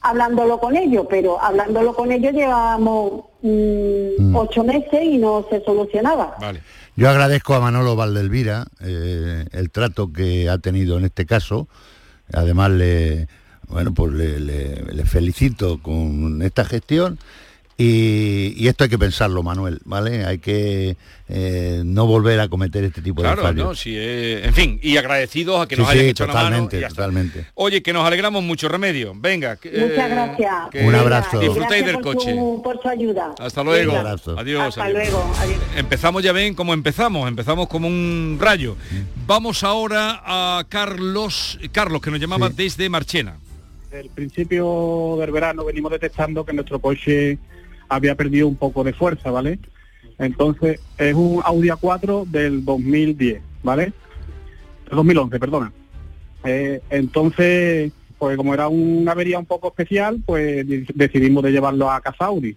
[0.00, 6.36] hablándolo con ellos, pero hablándolo con ellos llevábamos mm, ocho meses y no se solucionaba.
[6.40, 6.60] Vale.
[6.98, 11.68] Yo agradezco a Manolo Valdelvira eh, el trato que ha tenido en este caso.
[12.32, 13.28] Además, le,
[13.68, 17.20] bueno, pues le, felicito con esta gestión.
[17.80, 20.24] Y, y esto hay que pensarlo, Manuel, ¿vale?
[20.24, 20.96] Hay que
[21.28, 23.64] eh, no volver a cometer este tipo de Claro, fallos.
[23.68, 23.74] ¿no?
[23.76, 26.56] Sí, eh, en fin, y agradecidos a que Sí, nos hayan sí, echado una mano.
[26.64, 27.46] totalmente, totalmente.
[27.54, 29.12] Oye, que nos alegramos mucho, Remedio.
[29.14, 29.54] Venga.
[29.58, 30.54] que, Muchas eh, gracias.
[30.72, 31.38] que Un abrazo.
[31.38, 32.34] Disfrutéis Gracias del por coche.
[32.34, 33.34] Su, por su ayuda.
[33.38, 33.92] Hasta luego.
[33.92, 34.10] Venga.
[34.10, 34.68] Adiós.
[34.76, 34.92] Hasta adiós.
[35.10, 35.32] luego.
[35.38, 35.58] Adiós.
[35.76, 37.28] Empezamos, ya ven cómo empezamos.
[37.28, 38.76] Empezamos como un rayo.
[39.24, 43.36] Vamos ahora a Carlos, Carlos, que nos llamaba desde Marchena.
[43.84, 47.38] Desde el principio del verano venimos detectando que nuestro coche
[47.88, 49.58] había perdido un poco de fuerza, ¿vale?
[50.18, 53.84] Entonces, es un Audi A4 del 2010, ¿vale?
[54.86, 55.72] Del 2011, perdona.
[56.44, 61.90] Eh, entonces, pues como era una avería un poco especial, pues de- decidimos de llevarlo
[61.90, 62.56] a casa Audi.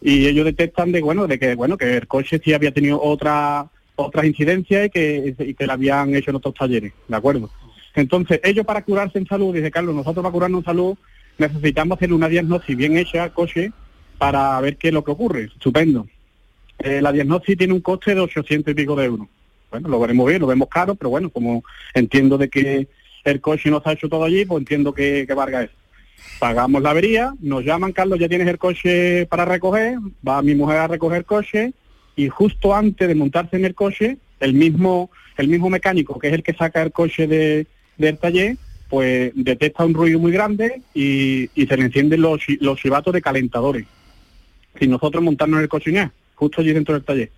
[0.00, 3.66] Y ellos detectan de bueno, de que bueno, que el coche sí había tenido otra
[3.96, 7.48] otras incidencias y que, y que la habían hecho en otros talleres, ¿de acuerdo?
[7.94, 10.96] Entonces, ellos para curarse en salud, dice Carlos, nosotros para curarnos en salud
[11.38, 13.72] necesitamos hacer una diagnosis bien hecha coche
[14.18, 15.44] para ver qué es lo que ocurre.
[15.44, 16.06] Estupendo.
[16.78, 19.28] Eh, la diagnosis tiene un coste de 800 y pico de euros.
[19.70, 22.88] Bueno, lo veremos bien, lo vemos caro, pero bueno, como entiendo de que
[23.24, 25.74] el coche no está hecho todo allí, pues entiendo que, que valga eso.
[26.38, 30.78] Pagamos la avería, nos llaman, Carlos, ya tienes el coche para recoger, va mi mujer
[30.78, 31.72] a recoger coche
[32.16, 36.34] y justo antes de montarse en el coche, el mismo, el mismo mecánico, que es
[36.34, 38.56] el que saca el coche de, del taller,
[38.88, 43.22] pues detecta un ruido muy grande y, y se le encienden los, los chivatos de
[43.22, 43.86] calentadores.
[44.78, 47.30] Sin nosotros montarnos en el coche ya, justo allí dentro del taller.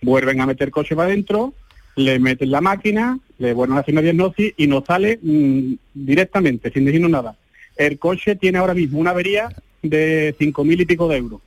[0.00, 1.54] Vuelven a meter el coche para adentro,
[1.96, 6.70] le meten la máquina, le vuelven a hacer una diagnosis y nos sale mm, directamente,
[6.70, 7.36] sin decirnos nada.
[7.76, 9.48] El coche tiene ahora mismo una avería
[9.82, 11.40] de cinco mil y pico de euros.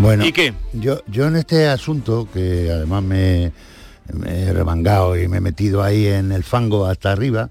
[0.00, 0.52] Bueno, ¿Y qué?
[0.72, 3.52] Yo, yo en este asunto, que además me,
[4.14, 7.50] me he remangado y me he metido ahí en el fango hasta arriba,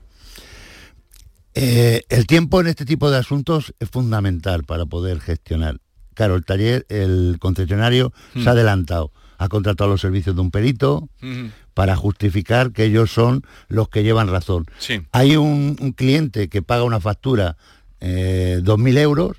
[1.54, 5.80] eh, el tiempo en este tipo de asuntos es fundamental para poder gestionar.
[6.20, 8.43] Claro, el taller, el concesionario Hmm.
[8.43, 11.49] se ha adelantado, ha contratado los servicios de un perito Ujú.
[11.74, 14.65] para justificar que ellos son los que llevan razón.
[14.80, 14.99] Sí.
[15.13, 17.55] Hay un, un cliente que paga una factura
[18.01, 19.38] eh, 2.000 euros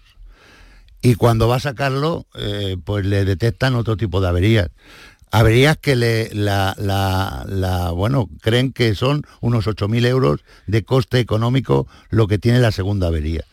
[1.02, 4.70] y cuando va a sacarlo, eh, pues le detectan otro tipo de averías.
[5.30, 11.18] Averías que le, la, la- la- bueno, creen que son unos 8.000 euros de coste
[11.20, 13.44] económico lo que tiene la segunda avería.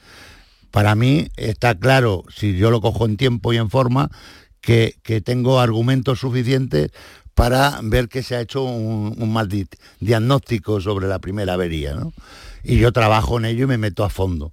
[0.71, 4.09] Para mí está claro, si yo lo cojo en tiempo y en forma,
[4.61, 6.91] que, que tengo argumentos suficientes
[7.33, 9.67] para ver que se ha hecho un, un mal di-
[9.99, 11.93] diagnóstico sobre la primera avería.
[11.93, 12.11] ¿no?
[12.63, 14.51] Y yo trabajo en ello y me meto a fondo.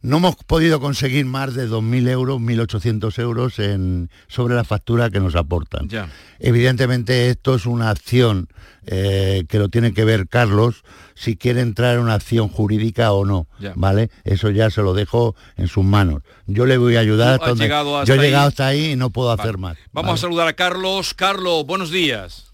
[0.00, 5.18] No hemos podido conseguir más de 2.000 euros, 1.800 euros en, sobre la factura que
[5.18, 5.88] nos aportan.
[5.88, 6.08] Ya.
[6.38, 8.48] Evidentemente esto es una acción
[8.86, 10.84] eh, que lo tiene que ver Carlos
[11.16, 13.72] si quiere entrar en una acción jurídica o no, Ya.
[13.74, 14.08] ¿vale?
[14.22, 16.22] Eso ya se lo dejo en sus manos.
[16.46, 17.66] Yo le voy a ayudar hasta donde-
[18.06, 18.48] yo he llegado ahí.
[18.48, 19.42] hasta ahí y no puedo Vale.
[19.42, 19.76] hacer más.
[19.92, 21.12] Vamos a saludar a Carlos.
[21.14, 22.47] Carlos, buenos días.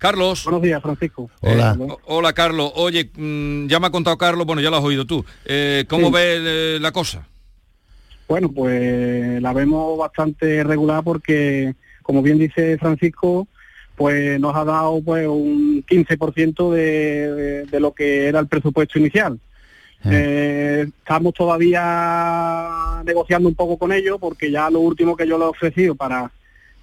[0.00, 0.44] Carlos.
[0.44, 1.30] Buenos días, Francisco.
[1.42, 1.76] Hola.
[1.78, 2.72] Eh, Hola, Carlos.
[2.74, 5.22] Oye, mm, ya me ha contado Carlos, bueno, ya lo has oído tú.
[5.44, 6.12] Eh, ¿Cómo Sí.
[6.14, 7.28] ves eh, la cosa?
[8.26, 13.46] Bueno, pues la vemos bastante regular porque, como bien dice Francisco,
[13.94, 18.98] pues nos ha dado pues un 15% de, de, de lo que era el presupuesto
[18.98, 19.38] inicial.
[20.06, 25.44] Eh, estamos todavía negociando un poco con ellos porque ya lo último que yo le
[25.44, 26.30] he ofrecido para,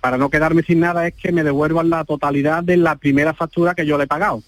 [0.01, 3.73] para no quedarme sin nada es que me devuelvan la totalidad de la primera factura
[3.75, 4.41] que yo le he pagado.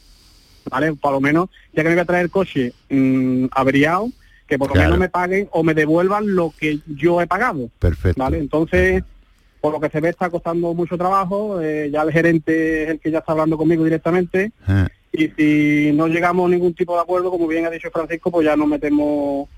[0.70, 0.94] ¿Vale?
[0.94, 4.10] Por lo menos, ya que me voy a traer el coche mm, averiado,
[4.48, 4.88] que por lo Claro.
[4.90, 7.70] menos me paguen o me devuelvan lo que yo he pagado.
[7.80, 8.22] Perfecto.
[8.22, 8.38] ¿Vale?
[8.40, 9.04] Entonces,
[9.62, 13.00] por lo que se ve está costando mucho trabajo, eh, ya el gerente es el
[13.00, 17.02] que ya está hablando conmigo directamente Eh, y si no llegamos a ningún tipo de
[17.02, 19.50] acuerdo, como bien ha dicho Francisco, pues ya nos metemos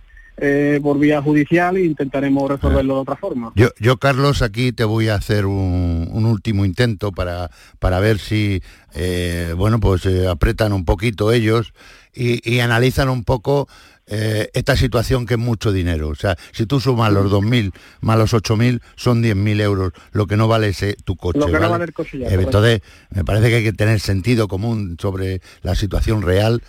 [0.43, 3.51] eh, por vía judicial e intentaremos resolverlo de otra forma.
[3.55, 8.17] Yo, yo, Carlos, aquí te voy a hacer un, un último intento para, para ver
[8.17, 8.63] si,
[8.95, 11.73] eh, bueno, pues eh, apretan un poquito ellos
[12.11, 13.67] y, y analizan un poco
[14.07, 16.09] eh, esta situación que es mucho dinero.
[16.09, 17.71] O sea, si tú sumas los 2.000
[18.01, 21.39] más los 8.000, son 10.000 euros, lo que no vale ese tu coche.
[21.39, 21.71] Lo que no ¿vale?
[21.71, 22.47] vale el coche ya, correcto.
[22.47, 22.81] entonces,
[23.11, 26.61] me parece que hay que tener sentido común sobre la situación real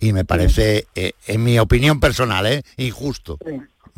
[0.00, 3.38] y me parece, eh, en mi opinión personal, eh, injusto.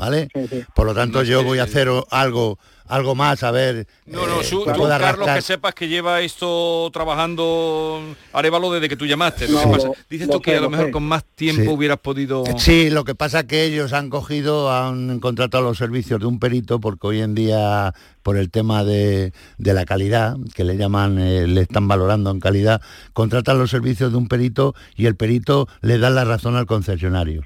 [0.00, 0.28] ¿Vale?
[0.74, 3.86] Por lo tanto, yo voy a hacer algo algo más, a ver.
[4.06, 8.00] No, no, eh, su- que tú, Carlos, que sepas que lleva esto trabajando
[8.32, 9.46] Arevalo desde que tú llamaste.
[9.46, 10.92] No, pasa- dices lo tú que sé, a lo lo mejor sé.
[10.92, 11.68] con más tiempo Sí.
[11.68, 12.42] hubieras podido...
[12.58, 16.40] Sí, lo que pasa es que ellos han cogido, han contratado los servicios de un
[16.40, 17.94] perito, porque hoy en día,
[18.24, 22.40] por el tema de, de la calidad, que le llaman, eh, le están valorando en
[22.40, 22.80] calidad,
[23.12, 27.42] contratan los servicios de un perito y el perito le da la razón al concesionario.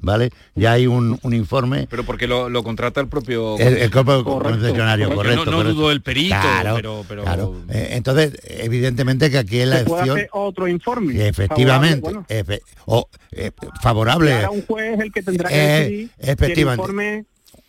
[0.00, 0.30] ¿Vale?
[0.54, 1.86] Ya hay un, un informe.
[1.90, 3.58] Pero porque lo, lo contrata el propio...
[3.58, 5.44] El, el propio concesionario, correcto.
[5.44, 5.74] No, no correcto.
[5.74, 7.04] dudo el perito, Claro, pero...
[7.08, 7.54] pero- claro.
[7.68, 10.16] Eh, entonces, evidentemente que aquí es la puede opción...
[10.18, 11.26] hacer otro informe.
[11.26, 12.44] Efectivamente, favorable, bueno.
[12.46, 13.50] efe- o, eh,
[13.82, 14.32] favorable.
[14.34, 16.82] Ahora un juez el que tendrá que Eh, decidir el efectivamente.
[16.82, 17.24] informe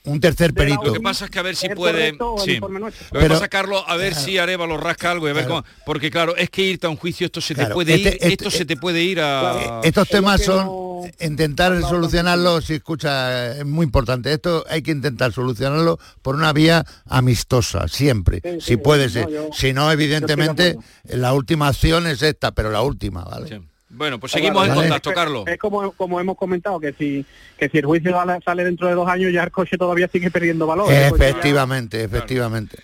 [0.06, 0.84] un tercer perito.
[0.84, 2.12] Lo que pasa es que a ver si puede...
[2.44, 2.58] sí.
[2.60, 5.64] Lo que Pero- pasa, Carlos, a ver si Arevalo rasca algo y a ver Claro.
[5.64, 5.76] cómo...
[5.86, 8.14] Porque claro, es que irte a un juicio, esto se te Claro, puede este- ir,
[8.16, 9.82] este- esto se te puede ir a...
[9.84, 10.90] Estos temas son
[11.20, 14.32] intentar solucionarlos, si escucha, es muy importante.
[14.34, 19.28] Esto hay que intentar solucionarlo por una vía amistosa, siempre, si puede ser.
[19.54, 23.62] si no, evidentemente, la última acción es esta, pero la última, ¿vale?
[23.92, 24.82] Bueno, pues seguimos en Vale.
[24.82, 25.48] contacto, Carlos.
[25.48, 27.26] Es como, como hemos comentado, que si,
[27.58, 28.16] que si el juicio
[28.46, 30.86] sale, dentro de dos años, ya el coche todavía sigue perdiendo valor.
[30.86, 32.78] Coche ya- Efectivamente, efectivamente.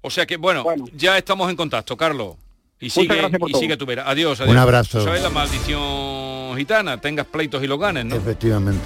[0.00, 2.36] O sea que, bueno, ya estamos en contacto, Carlos.
[2.80, 3.58] Y sigue, y todo.
[3.60, 4.08] sigue tu vera.
[4.08, 4.52] Adiós, adiós.
[4.52, 5.02] Un abrazo.
[5.02, 7.00] ¿Sabes la maldición gitana?
[7.00, 8.16] Tengas pleitos y lo ganes, ¿no?
[8.16, 8.80] Efectivamente.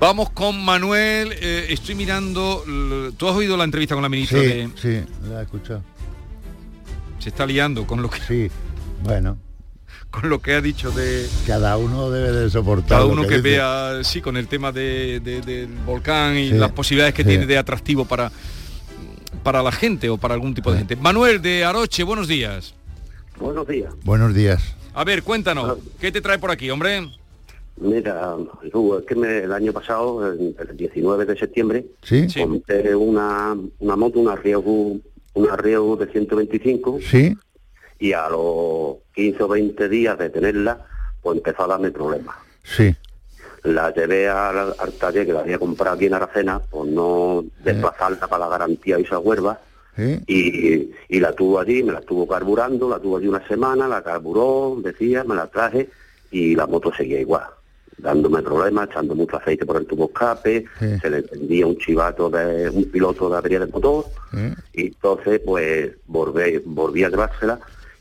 [0.00, 1.32] Vamos con Manuel.
[1.40, 2.64] eh, estoy mirando...
[3.16, 4.68] ¿Tú has oído la entrevista con la ministra Sí, de...?
[4.76, 5.82] sí, la he escuchado.
[7.18, 8.20] Se está liando con lo que...
[8.20, 8.50] Sí,
[9.02, 9.38] bueno.
[10.10, 11.26] Con lo que ha dicho de...
[11.46, 12.88] Cada uno debe de soportar.
[12.88, 16.72] Cada uno que, vea, sí, con el tema de, de- del volcán y Sí, las
[16.72, 17.28] posibilidades que sí.
[17.28, 18.30] tiene de atractivo para
[19.42, 20.96] para la gente o para algún tipo de gente.
[20.96, 22.74] Manuel de Aroche, buenos días.
[23.38, 23.94] Buenos días.
[24.04, 24.74] Buenos días.
[24.94, 27.08] A ver, cuéntanos, ¿qué te trae por aquí, hombre?
[27.80, 28.34] Mira,
[28.72, 32.26] Hugo, es que me- el año pasado, el, el 19 de septiembre, ¿Sí?
[32.36, 34.96] compré una, una moto, una Riego,
[35.34, 37.36] una Riego de 125, Sí.
[37.98, 40.78] Y a los 15 o 20 días de tenerla,
[41.22, 42.36] pues empezó a darme problemas.
[42.62, 42.94] Sí.
[43.64, 48.26] La llevé al, al taller que la había comprado aquí en Aracena, por no desplazarla
[48.28, 49.60] para la garantía y esa huerva,
[50.28, 54.00] y, y la tuvo allí, me la estuvo carburando, la tuvo allí una semana, la
[54.00, 55.88] carburó, decía, me la traje
[56.30, 57.46] y la moto seguía igual,
[57.96, 62.70] dándome problemas, echando mucho aceite por el tubo escape, se le encendía un chivato de
[62.70, 64.04] un piloto de avería del motor,
[64.72, 67.58] y entonces pues volví, volví a llevársela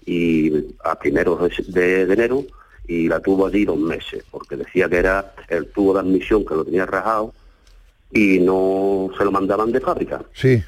[0.08, 0.52] y
[0.86, 1.38] a primeros
[1.68, 2.46] de, enero
[2.88, 6.56] y la tuvo allí dos meses, porque decía que era el tubo de admisión que
[6.56, 7.34] lo tenía rajado
[8.14, 10.24] y no se lo mandaban de fábrica.
[10.34, 10.64] Sí.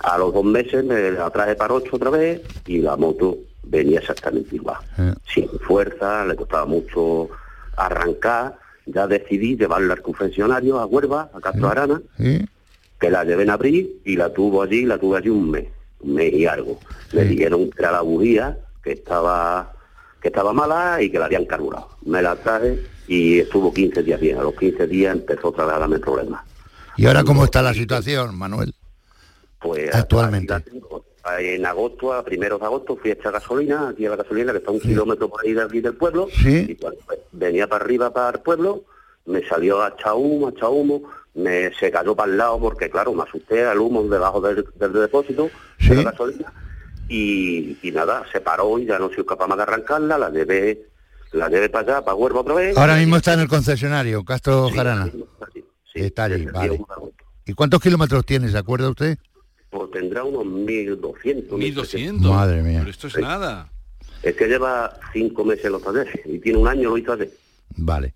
[0.00, 3.98] A los dos meses me la traje para ocho otra vez y la moto venía
[3.98, 4.78] exactamente igual.
[4.96, 7.28] Eh, Sin fuerza, le costaba mucho
[7.76, 8.58] arrancar.
[8.86, 12.40] Ya decidí llevarla al confesionario, a Huelva, a Castro Arana, Sí.
[12.98, 15.66] que la llevé en abril y la tuvo allí, la tuve allí un mes,
[16.00, 16.80] un mes y algo.
[17.12, 18.56] Me dijeron que era la bujía,
[18.88, 19.72] que estaba
[20.20, 21.90] que estaba mala y que la habían carburado.
[22.04, 24.38] Me la traje y estuvo 15 días bien.
[24.38, 26.42] A los 15 días empezó otra vez a darme problemas.
[26.96, 28.74] ¿Y ahora cómo está la situación, Manuel?
[29.60, 30.58] Pues Actualmente.
[30.60, 31.04] tengo.
[31.38, 34.58] En agosto, a primeros de agosto, fui a echar gasolina, aquí a la gasolina, que
[34.58, 36.66] está un kilómetro por ahí de aquí del pueblo, Sí.
[36.70, 38.84] y cuando pues, venía para arriba para el pueblo,
[39.26, 41.02] me salió a echar humo, a echar humo,
[41.34, 44.92] me se cayó para el lado porque claro, me asusté al humo debajo del, del
[44.94, 45.50] depósito
[45.86, 46.50] de la gasolina,
[47.08, 50.88] y, y nada, se paró y ya no soy capaz más de arrancarla, la llevé,
[51.32, 52.76] la llevé para allá, para Huelva otra vez.
[52.76, 55.10] Ahora mismo está en el concesionario, Castro Jarana.
[55.94, 56.80] está allí, vale.
[57.46, 59.18] ¿Y cuántos kilómetros tiene, se acuerda usted?
[59.70, 61.56] Pues tendrá unos 1.200.
[61.56, 62.30] 1200.
[62.30, 62.80] Madre mía.
[62.80, 63.70] Pero esto es nada.
[64.22, 67.30] Es que lleva cinco meses los talleres y tiene un año lo hizo ayer.
[67.76, 68.14] Vale.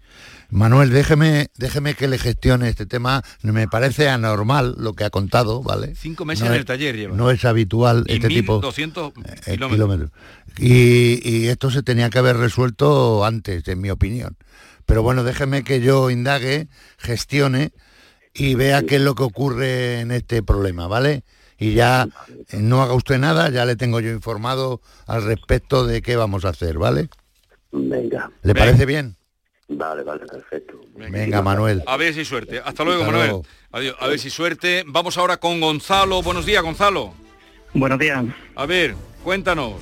[0.53, 3.22] Manuel, déjeme, déjeme que le gestione este tema.
[3.42, 5.94] Me parece anormal lo que ha contado, ¿vale?
[5.96, 7.16] Cinco meses No en es- el taller lleva.
[7.16, 9.70] No es habitual y este tipo 1200 eh, kilómetros.
[9.70, 10.11] kilómetros.
[10.59, 14.36] Y, y esto se tenía que haber resuelto antes, en mi opinión.
[14.84, 17.72] Pero bueno, déjeme que yo indague, gestione
[18.34, 21.24] y vea qué es lo que ocurre en este problema, ¿vale?
[21.59, 22.09] Y ya
[22.50, 26.44] eh, no haga usted nada, ya le tengo yo informado al respecto de qué vamos
[26.44, 27.09] a hacer, ¿vale?
[27.70, 28.30] Venga.
[28.42, 29.16] ¿Le parece bien?
[29.68, 30.80] Vale, vale, perfecto.
[30.96, 31.82] Venga, Manuel.
[31.86, 32.60] A ver si suerte.
[32.64, 33.30] Hasta luego, Hasta Manuel.
[33.30, 33.46] luego.
[33.72, 33.96] Adiós.
[34.00, 34.84] A ver si suerte.
[34.86, 36.22] Vamos ahora con Gonzalo.
[36.22, 37.14] Buenos días, Gonzalo.
[37.72, 38.22] Buenos días.
[38.54, 38.94] A ver,
[39.24, 39.74] cuéntanos.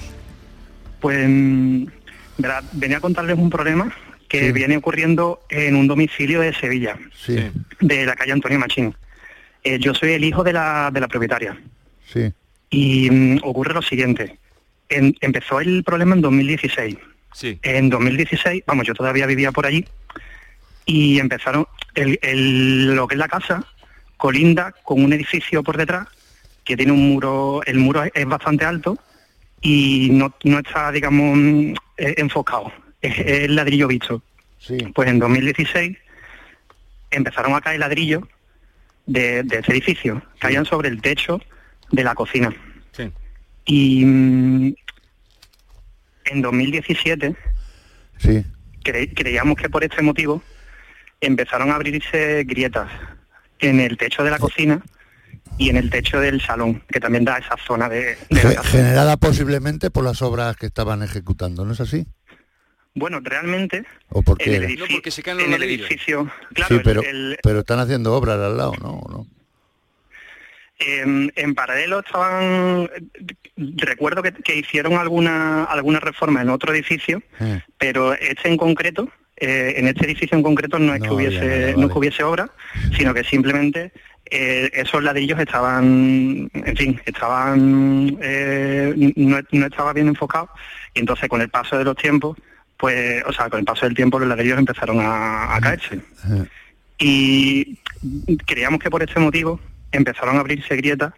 [1.01, 1.85] Pues mm,
[2.39, 3.93] verá, venía a contarles un problema
[4.29, 4.53] que Sí.
[4.53, 7.37] viene ocurriendo en un domicilio de Sevilla, Sí,
[7.81, 8.95] de la calle Antonio Machín.
[9.65, 11.59] Eh, yo soy el hijo de la, de la propietaria
[12.07, 12.33] sí,
[12.71, 14.39] y mm, ocurre lo siguiente.
[14.89, 16.97] En- empezó el problema en 2016.
[17.33, 17.59] Sí.
[17.63, 19.85] En 2016, vamos, yo todavía vivía por allí
[20.87, 23.65] y empezaron, el, el- lo que es la casa
[24.17, 26.07] colinda con un edificio por detrás
[26.65, 28.99] que tiene un muro, el muro es bastante alto
[29.63, 34.23] y no, no está, digamos, mm, eh, enfocado, es, es ladrillo visto.
[34.59, 34.77] sí.
[34.95, 35.97] Pues en 2016
[37.11, 38.23] empezaron a caer ladrillos
[39.07, 41.41] de, de ese edificio, caían sobre el techo
[41.91, 42.55] de la cocina.
[42.93, 43.11] Sí.
[43.65, 44.75] Y mm,
[46.31, 47.35] en 2017
[48.19, 48.45] sí.
[48.85, 50.43] cre- creíamos que por este motivo
[51.21, 52.91] empezaron a abrirse grietas
[53.59, 54.83] en el techo de la cocina
[55.59, 59.91] y en el techo del salón, que también da esa zona de, Ge- generada posiblemente
[59.91, 62.07] por las obras que estaban ejecutando, ¿no es así?
[62.95, 67.39] Bueno, realmente ¿O por en el, edificio, en el edificio, claro, sí, el- pero, el-
[67.43, 69.01] pero están haciendo obras al lado, ¿no?
[69.11, 69.27] ¿No?
[70.83, 72.89] En, en paralelo estaban,
[73.57, 79.11] recuerdo que, que hicieron alguna alguna reforma en otro edificio, Eh, pero este en concreto,
[79.37, 81.87] eh, en este edificio en concreto no es que No hubiese no vale.
[81.87, 82.51] es que hubiese obra,
[82.97, 83.93] sino que simplemente
[84.31, 90.49] eh, esos ladrillos estaban, en fin, estaban eh, no, no estaba bien enfocados
[90.95, 92.39] y entonces con el paso de los tiempos,
[92.79, 96.01] pues, o sea, con el paso del tiempo los ladrillos empezaron a, a caerse.
[96.99, 97.79] Y
[98.47, 99.61] creíamos que por este motivo
[99.93, 101.13] empezaron a abrirse grietas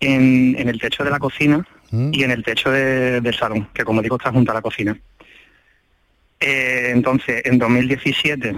[0.00, 2.10] en, en el techo de la cocina ¿Mm?
[2.12, 4.96] y en el techo de- del salón, que como digo está junto a la cocina.
[6.40, 8.54] Eh, entonces, en 2017,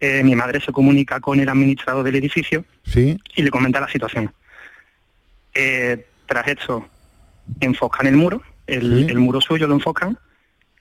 [0.00, 3.88] eh, mi madre se comunica con el administrador del edificio Sí, y le comenta la
[3.88, 4.32] situación.
[5.54, 6.88] Eh, tras esto,
[7.60, 9.12] enfocan el muro, el, Sí.
[9.12, 10.18] el muro suyo lo enfocan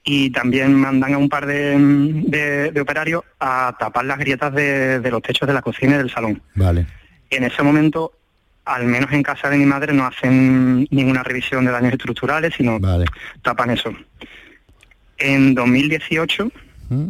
[0.04, 5.00] y también mandan a un par de, de- de operarios a tapar las grietas de,
[5.02, 6.42] de los techos de la cocina y del salón.
[6.56, 6.86] vale.
[7.32, 8.12] En ese momento,
[8.66, 12.80] al menos en casa de mi madre, no hacen ninguna revisión de daños estructurales, sino
[12.80, 13.06] Vale.
[13.42, 13.94] tapan eso.
[15.18, 16.52] En 2018
[16.90, 17.10] ¿Mm?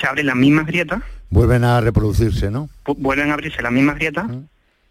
[0.00, 1.00] se abren las mismas grietas,
[1.32, 2.68] Vuelven a reproducirse, ¿no?
[2.84, 4.26] vuelven a abrirse las mismas grietas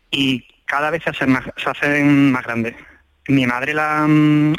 [0.10, 2.76] y cada vez se hacen más, se hacen más grandes.
[3.28, 4.08] Mi madre la-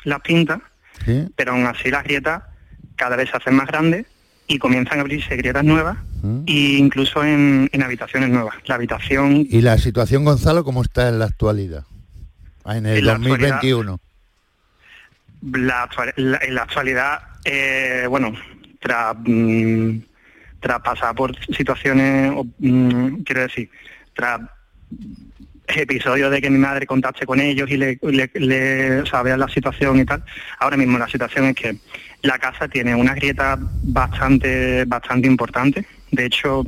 [0.05, 0.61] las pinta,
[1.07, 1.27] Sí.
[1.37, 2.43] pero aún así las grietas
[2.97, 4.05] cada vez se hacen más grandes
[4.51, 6.41] y comienzan a abrirse grietas nuevas ¿Mm?
[6.47, 8.57] e incluso en, en habitaciones nuevas.
[8.67, 11.85] La habitación ¿Y la situación, Gonzalo, cómo está en la actualidad?
[12.65, 14.01] Ah, En el En la 2021.
[15.53, 18.33] la, actua- la- en la actualidad, eh, bueno,
[18.81, 19.99] tras, mm,
[20.59, 23.71] tras pasar por situaciones, o, mm, quiero decir,
[24.15, 24.41] tras
[25.69, 29.37] episodios de que mi madre contacte con ellos y le, le, le- o sea, vea
[29.37, 30.25] la situación y tal,
[30.59, 31.77] ahora mismo la situación es que
[32.23, 35.87] la casa tiene unas grietas bastante, bastante importantes.
[36.11, 36.64] De hecho,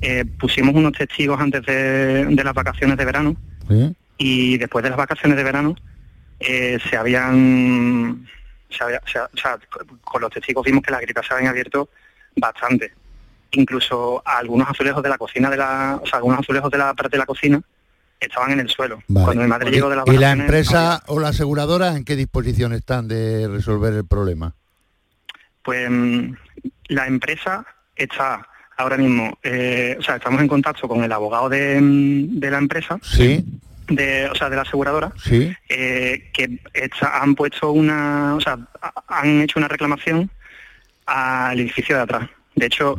[0.00, 3.36] eh, pusimos unos testigos antes de, de las vacaciones de verano
[3.68, 3.94] ¿Sí?
[4.18, 5.74] y después de las vacaciones de verano
[6.40, 8.26] eh, se habían
[8.68, 9.56] se había- se ha- o sea,
[10.02, 11.88] con los testigos vimos que las grietas se habían abierto
[12.36, 12.92] bastante
[13.52, 17.12] incluso algunos azulejos de la cocina de la o sea algunos azulejos de la parte
[17.12, 17.60] de la cocina
[18.18, 19.24] estaban en el suelo Vale.
[19.24, 22.72] cuando mi madre llegó de las ¿Y la empresa o la aseguradora en qué disposición
[22.72, 24.54] están de resolver el problema?
[25.64, 26.32] Pues mm,
[26.88, 27.64] la empresa
[27.96, 28.46] está
[28.76, 32.58] ahora mismo eh, o sea estamos en contacto con el abogado de, mm, de la
[32.58, 33.44] empresa Sí,
[33.88, 35.54] de o sea de la aseguradora sí.
[35.68, 40.30] eh, que está- han puesto una, o sea, ha- han hecho una reclamación
[41.06, 42.28] al edificio de atrás.
[42.54, 42.96] De hecho,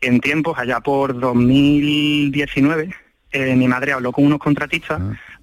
[0.00, 2.94] en tiempos, allá por 2019,
[3.32, 5.00] eh, mi madre habló con unos contratistas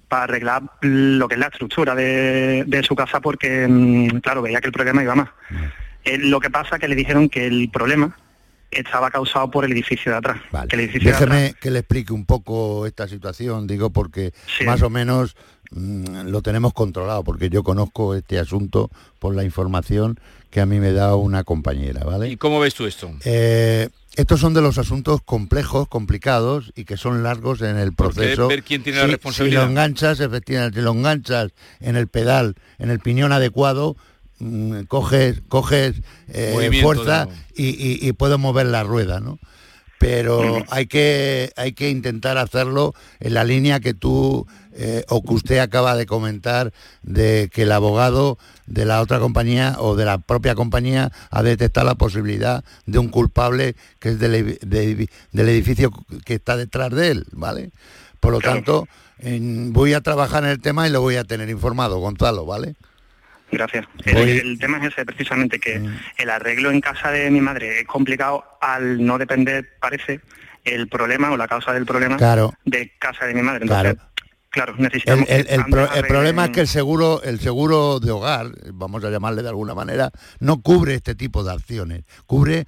[0.08, 4.60] para arreglar lo que es la estructura de, de su casa porque, mm, claro, veía
[4.60, 5.28] que el problema iba más.
[6.06, 8.16] Eh, lo que pasa que le dijeron que el problema
[8.70, 10.40] estaba causado por el edificio de atrás.
[10.68, 14.32] Que el edificio de Déjeme atrás- que le explique un poco esta situación, digo, porque
[14.58, 14.64] Sí.
[14.64, 15.36] más o menos
[15.72, 18.88] mm, lo tenemos controlado, porque yo conozco este asunto
[19.18, 20.16] por la información
[20.50, 22.28] que a mí me da una compañera, ¿vale?
[22.30, 23.10] ¿Y cómo ves tú esto?
[23.24, 28.46] Eh, estos son de los asuntos complejos, complicados y que son largos en el proceso.
[28.46, 29.62] ver quién tiene la responsabilidad.
[29.62, 31.50] Si lo enganchas, efectivamente, si lo enganchas
[31.80, 33.96] en el pedal, en el piñón adecuado,
[34.38, 35.96] mm, coges, coges
[36.28, 37.24] eh, fuerza
[37.54, 39.38] y, y- y puedes mover la rueda, ¿no?
[39.98, 44.46] Pero hay que, hay que intentar hacerlo en la línea que tú
[44.78, 46.70] eh, o que usted acaba de comentar
[47.02, 51.86] de que el abogado de la otra compañía o de la propia compañía ha detectado
[51.86, 55.90] la posibilidad de un culpable que es del, de- del edificio
[56.26, 57.70] que está detrás de él, ¿vale?
[58.20, 58.86] Por lo tanto,
[59.18, 62.74] en- voy a trabajar en el tema y lo voy a tener informado, Gonzalo, ¿vale?
[63.50, 63.86] Gracias.
[64.04, 65.80] El, tema es ese, precisamente, que
[66.18, 70.20] el arreglo en casa de mi madre es complicado al no depender, parece,
[70.64, 72.54] el problema o la causa del problema Claro.
[72.64, 73.62] de casa de mi madre.
[73.64, 74.10] Entonces, Claro.
[74.56, 75.28] Claro, El, necesitamos...
[75.28, 78.10] el- que el ambos pro- el arreglen- problema es que el seguro, el seguro de
[78.10, 82.66] hogar, vamos a llamarle de alguna manera, no cubre este tipo de acciones, cubre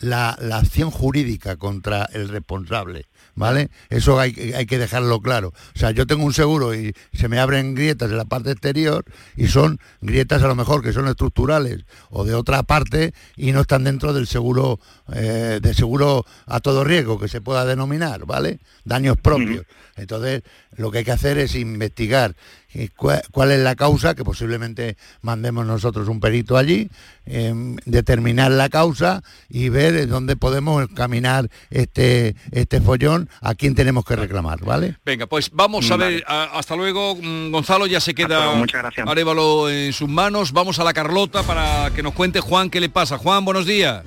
[0.00, 3.06] la, la acción jurídica contra el responsable.
[3.38, 3.68] ¿Vale?
[3.90, 5.48] Eso hay, que- hay que dejarlo claro.
[5.74, 9.04] O sea, yo tengo un seguro y se me abren grietas en la parte exterior
[9.36, 13.60] y son grietas a lo mejor que son estructurales o de otra parte y no
[13.60, 14.80] están dentro del seguro
[15.12, 18.58] eh, de seguro a todo riesgo que se pueda denominar, ¿vale?
[18.86, 19.66] Daños propios.
[19.96, 20.42] Entonces,
[20.76, 22.34] lo que hay que hacer es investigar
[22.74, 26.90] eh, cuál es la causa, que posiblemente mandemos nosotros un perito allí,
[27.24, 33.74] em, determinar la causa y ver en dónde podemos caminar este, este follón, a quién
[33.74, 34.96] tenemos que reclamar, ¿vale?
[35.06, 36.16] Venga, pues vamos a Vale.
[36.16, 39.08] ver, hasta luego, mm, Gonzalo, ya se queda luego, muchas gracias.
[39.08, 42.90] Arévalo en sus manos, vamos a la Carlota para que nos cuente Juan qué le
[42.90, 43.16] pasa.
[43.16, 44.02] Juan, buenos días.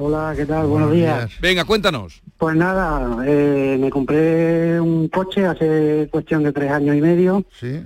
[0.00, 0.66] Hola, ¿qué tal?
[0.66, 1.30] Buenos días.
[1.40, 2.22] Venga, cuéntanos.
[2.36, 7.44] Pues nada, eh, me compré un coche hace cuestión de tres años y medio.
[7.58, 7.80] Sí.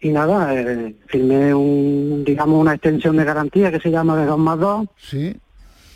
[0.00, 4.38] Y nada, eh, firmé un, digamos, una extensión de garantía que se llama de 2
[4.38, 4.86] más 2.
[4.96, 5.36] Sí.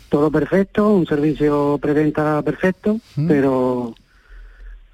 [0.09, 3.93] Todo perfecto, un servicio preventa perfecto, pero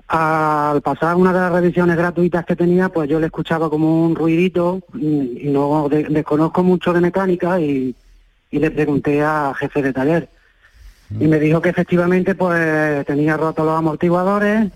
[0.08, 4.14] al pasar una de las revisiones gratuitas que tenía, pues yo le escuchaba como un
[4.16, 7.96] ruidito y, y no de- desconozco mucho de mecánica y,
[8.52, 10.30] y le pregunté a jefe de taller.
[11.12, 14.72] Y me dijo que efectivamente pues tenía rotos los amortiguadores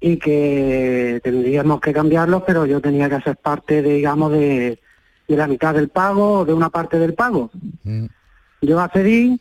[0.00, 4.78] y que tendríamos que cambiarlos, pero yo tenía que hacer parte, digamos, de,
[5.28, 7.50] de la mitad del pago o de una parte del pago.
[8.60, 9.38] Yo accedí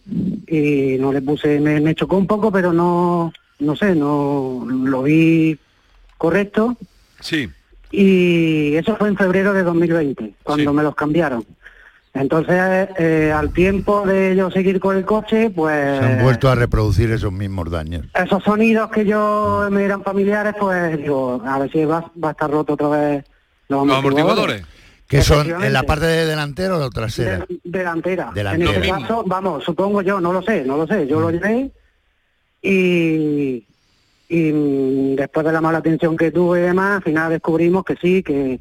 [0.47, 5.03] y no le puse, me, me chocó un poco, pero no, no sé, no lo
[5.03, 5.57] vi
[6.17, 6.78] correcto.
[7.19, 7.49] Sí.
[7.91, 11.45] Y eso fue en febrero de 2020, cuando me los cambiaron.
[12.16, 16.53] Entonces, eh, al tiempo de yo seguir con el coche, pues Se han vuelto a
[16.55, 18.05] reproducir esos mismos daños.
[18.14, 22.32] esos sonidos que yo me eran familiares, pues digo, a ver si va, va a
[22.32, 23.24] estar roto otra vez
[23.68, 24.64] los Los amortiguadores.
[25.07, 27.39] Que son en la parte de delantera o trasera.
[27.39, 28.32] De- delantera.
[28.34, 28.72] Delantera.
[28.72, 31.07] En este caso, vamos, supongo yo, no lo sé, no lo sé.
[31.07, 31.32] Yo lo Mm.
[31.32, 31.72] llevé
[32.61, 33.66] y,
[34.30, 37.95] y mm, después de la mala atención que tuve y demás, al final descubrimos que
[38.01, 38.59] sí, que,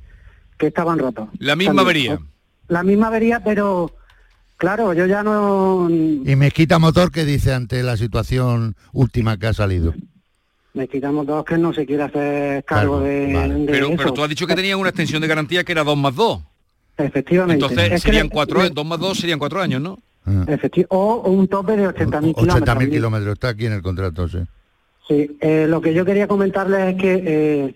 [0.59, 1.29] que estaban rotos.
[1.39, 2.13] La misma También.
[2.13, 2.19] avería.
[2.73, 3.91] La misma avería, pero
[4.57, 5.89] claro, yo ya no...
[5.91, 9.93] Y Mezquita Motor, que dice ante la situación última que ha salido?
[10.73, 13.97] Me quitamos dos que no se quiere hacer cargo de, de Pero, eso.
[13.99, 16.41] pero tú has dicho que tenían una extensión de garantía que era 2 más 2.
[16.97, 17.63] Efectivamente.
[17.63, 19.99] Entonces Es serían le- 4 le- 2 más 2 serían 4 años, ¿no?
[20.25, 22.77] Efecti- o un tope de 80.000 kilómetros.
[22.77, 24.39] 80.000 kilómetros, está aquí en el contrato, sí.
[25.09, 27.75] Sí, eh, lo que yo quería comentarles es que eh,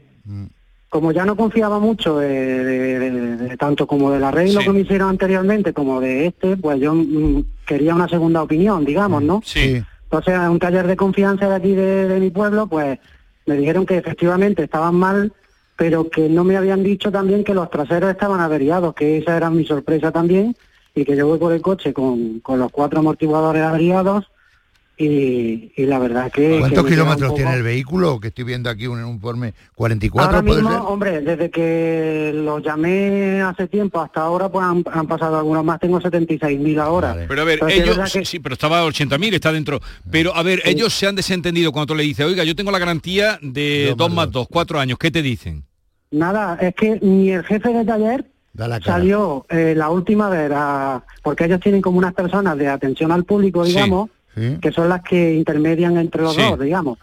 [0.97, 5.11] como ya no confiaba mucho de, de- de- tanto como del arreglo que me hicieron
[5.11, 9.43] anteriormente como de este, pues yo mm, quería una segunda opinión, digamos, ¿no?
[9.45, 9.83] Sí.
[10.05, 12.99] Entonces, en un taller de confianza de aquí de, de mi pueblo, pues
[13.45, 15.35] me dijeron que efectivamente estaban mal,
[15.77, 19.51] pero que no me habían dicho también que los traseros estaban averiados, que esa era
[19.51, 20.57] mi sorpresa también,
[20.95, 24.25] y que yo voy por el coche con, con los cuatro amortiguadores averiados,
[24.99, 26.59] y, y la verdad que...
[26.59, 28.19] ¿Cuántos que kilómetros poco- tiene el vehículo?
[28.19, 29.53] Que estoy viendo aquí un informe.
[29.77, 30.81] ¿44 Ahora mismo, ser?
[30.85, 35.79] hombre, desde que los llamé hace tiempo hasta ahora, pues han, han pasado algunos más,
[35.81, 37.17] tengo 76.000 ahora.
[37.29, 39.81] Pero a ver, Entonces, ellos, que- sí, pero estaba a 80.000, está dentro.
[40.11, 42.79] Pero a ver, ellos se han desentendido cuando tú le dices, oiga, yo tengo la
[42.79, 45.65] garantía de 2 más 2, 4 años, ¿qué te dicen?
[46.11, 48.25] Nada, es que ni el jefe de taller
[48.55, 53.13] la salió eh, la última vez, a- porque ellos tienen como unas personas de atención
[53.13, 54.16] al público, digamos, sí.
[54.61, 56.43] Que son las que intermedian entre los Sí.
[56.43, 56.99] dos, digamos.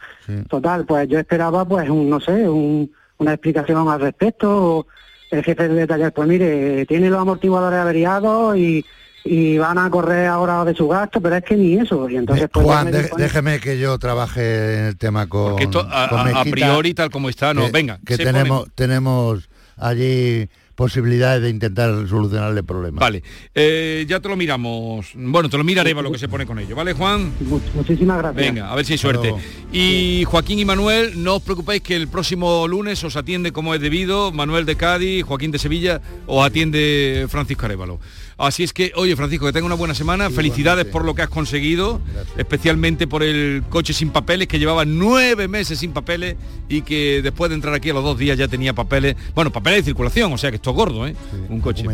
[0.49, 4.85] Total, pues yo esperaba, pues, un, no sé, un- una explicación al respecto.
[5.31, 8.85] El jefe de taller, pues mire, tiene los amortiguadores averiados y,
[9.25, 12.07] y van a correr ahora de su gasto, pero es que ni eso.
[12.07, 16.09] Y entonces, pues, Juan, de- déjeme que yo trabaje en el tema con, esto a,
[16.09, 17.99] con priori tal como está, no, que- venga.
[18.05, 22.99] que tenemos tenemos allí posibilidades de intentar solucionarle el problema.
[22.99, 25.11] Vale, eh, ya te lo miramos.
[25.15, 27.31] Bueno, te lo miraré lo que se pone con ello, ¿vale, Juan?
[27.75, 28.45] Muchísimas gracias.
[28.45, 29.33] Venga, a ver si hay suerte.
[29.71, 33.81] Y Joaquín y Manuel, no os preocupéis que el próximo lunes os atiende como es
[33.81, 37.99] debido, Manuel de Cádiz, Joaquín de Sevilla, os atiende Francisco Arevalo.
[38.37, 41.29] Así es que, oye Francisco, que tenga una buena semana, felicidades por lo que has
[41.29, 42.01] conseguido,
[42.37, 46.35] especialmente por el coche sin papeles, que llevaba nueve meses sin papeles
[46.69, 49.79] y que después de entrar aquí a los dos días ya tenía papeles, bueno, papeles
[49.79, 51.15] de circulación, o sea que esto es gordo, ¿eh?
[51.49, 51.85] Un coche.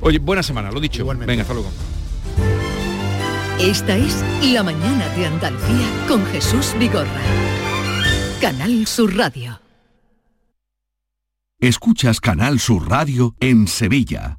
[0.00, 1.04] Oye, buena semana, lo dicho.
[1.06, 1.70] Venga, hasta luego.
[3.60, 4.22] Esta es
[4.52, 7.22] La Mañana de Andalucía con Jesús Vigorra.
[8.40, 9.60] Canal Sur Radio.
[11.58, 14.38] Escuchas Canal Sur Radio en Sevilla.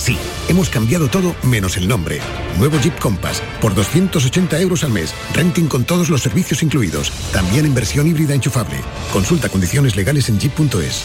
[0.00, 0.16] Sí,
[0.48, 2.20] hemos cambiado todo menos el nombre.
[2.58, 5.14] Nuevo Jeep Compass por 280 euros al mes.
[5.34, 7.12] Renting con todos los servicios incluidos.
[7.34, 8.80] También en versión híbrida enchufable.
[9.12, 11.02] Consulta condiciones legales en jeep.es.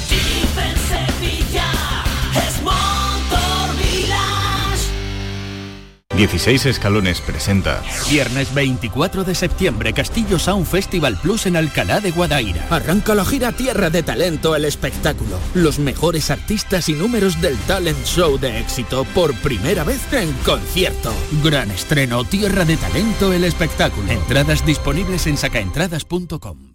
[6.16, 12.66] 16 Escalones presenta Viernes 24 de septiembre, Castillo Sound Festival Plus en Alcalá de Guadaira.
[12.70, 15.38] Arranca la gira Tierra de Talento, el espectáculo.
[15.54, 21.14] Los mejores artistas y números del talent show de éxito por primera vez en concierto.
[21.44, 24.10] Gran estreno Tierra de Talento, el espectáculo.
[24.10, 26.75] Entradas disponibles en sacaentradas.com.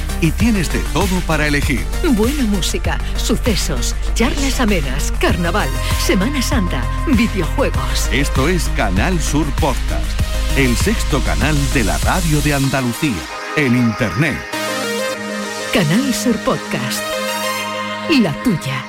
[0.21, 1.85] y tienes de todo para elegir.
[2.11, 5.69] Buena música, sucesos, charlas amenas, carnaval,
[5.99, 8.07] Semana Santa, videojuegos.
[8.11, 10.05] Esto es Canal Sur Podcast,
[10.57, 13.21] el sexto canal de la radio de Andalucía,
[13.55, 14.37] en Internet.
[15.73, 17.01] Canal Sur Podcast.
[18.21, 18.85] La tuya.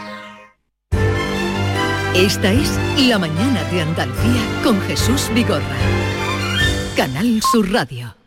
[2.14, 2.78] Esta es
[3.08, 5.76] La mañana de Andalucía con Jesús Vigorra.
[6.96, 8.21] Canal Sur Radio.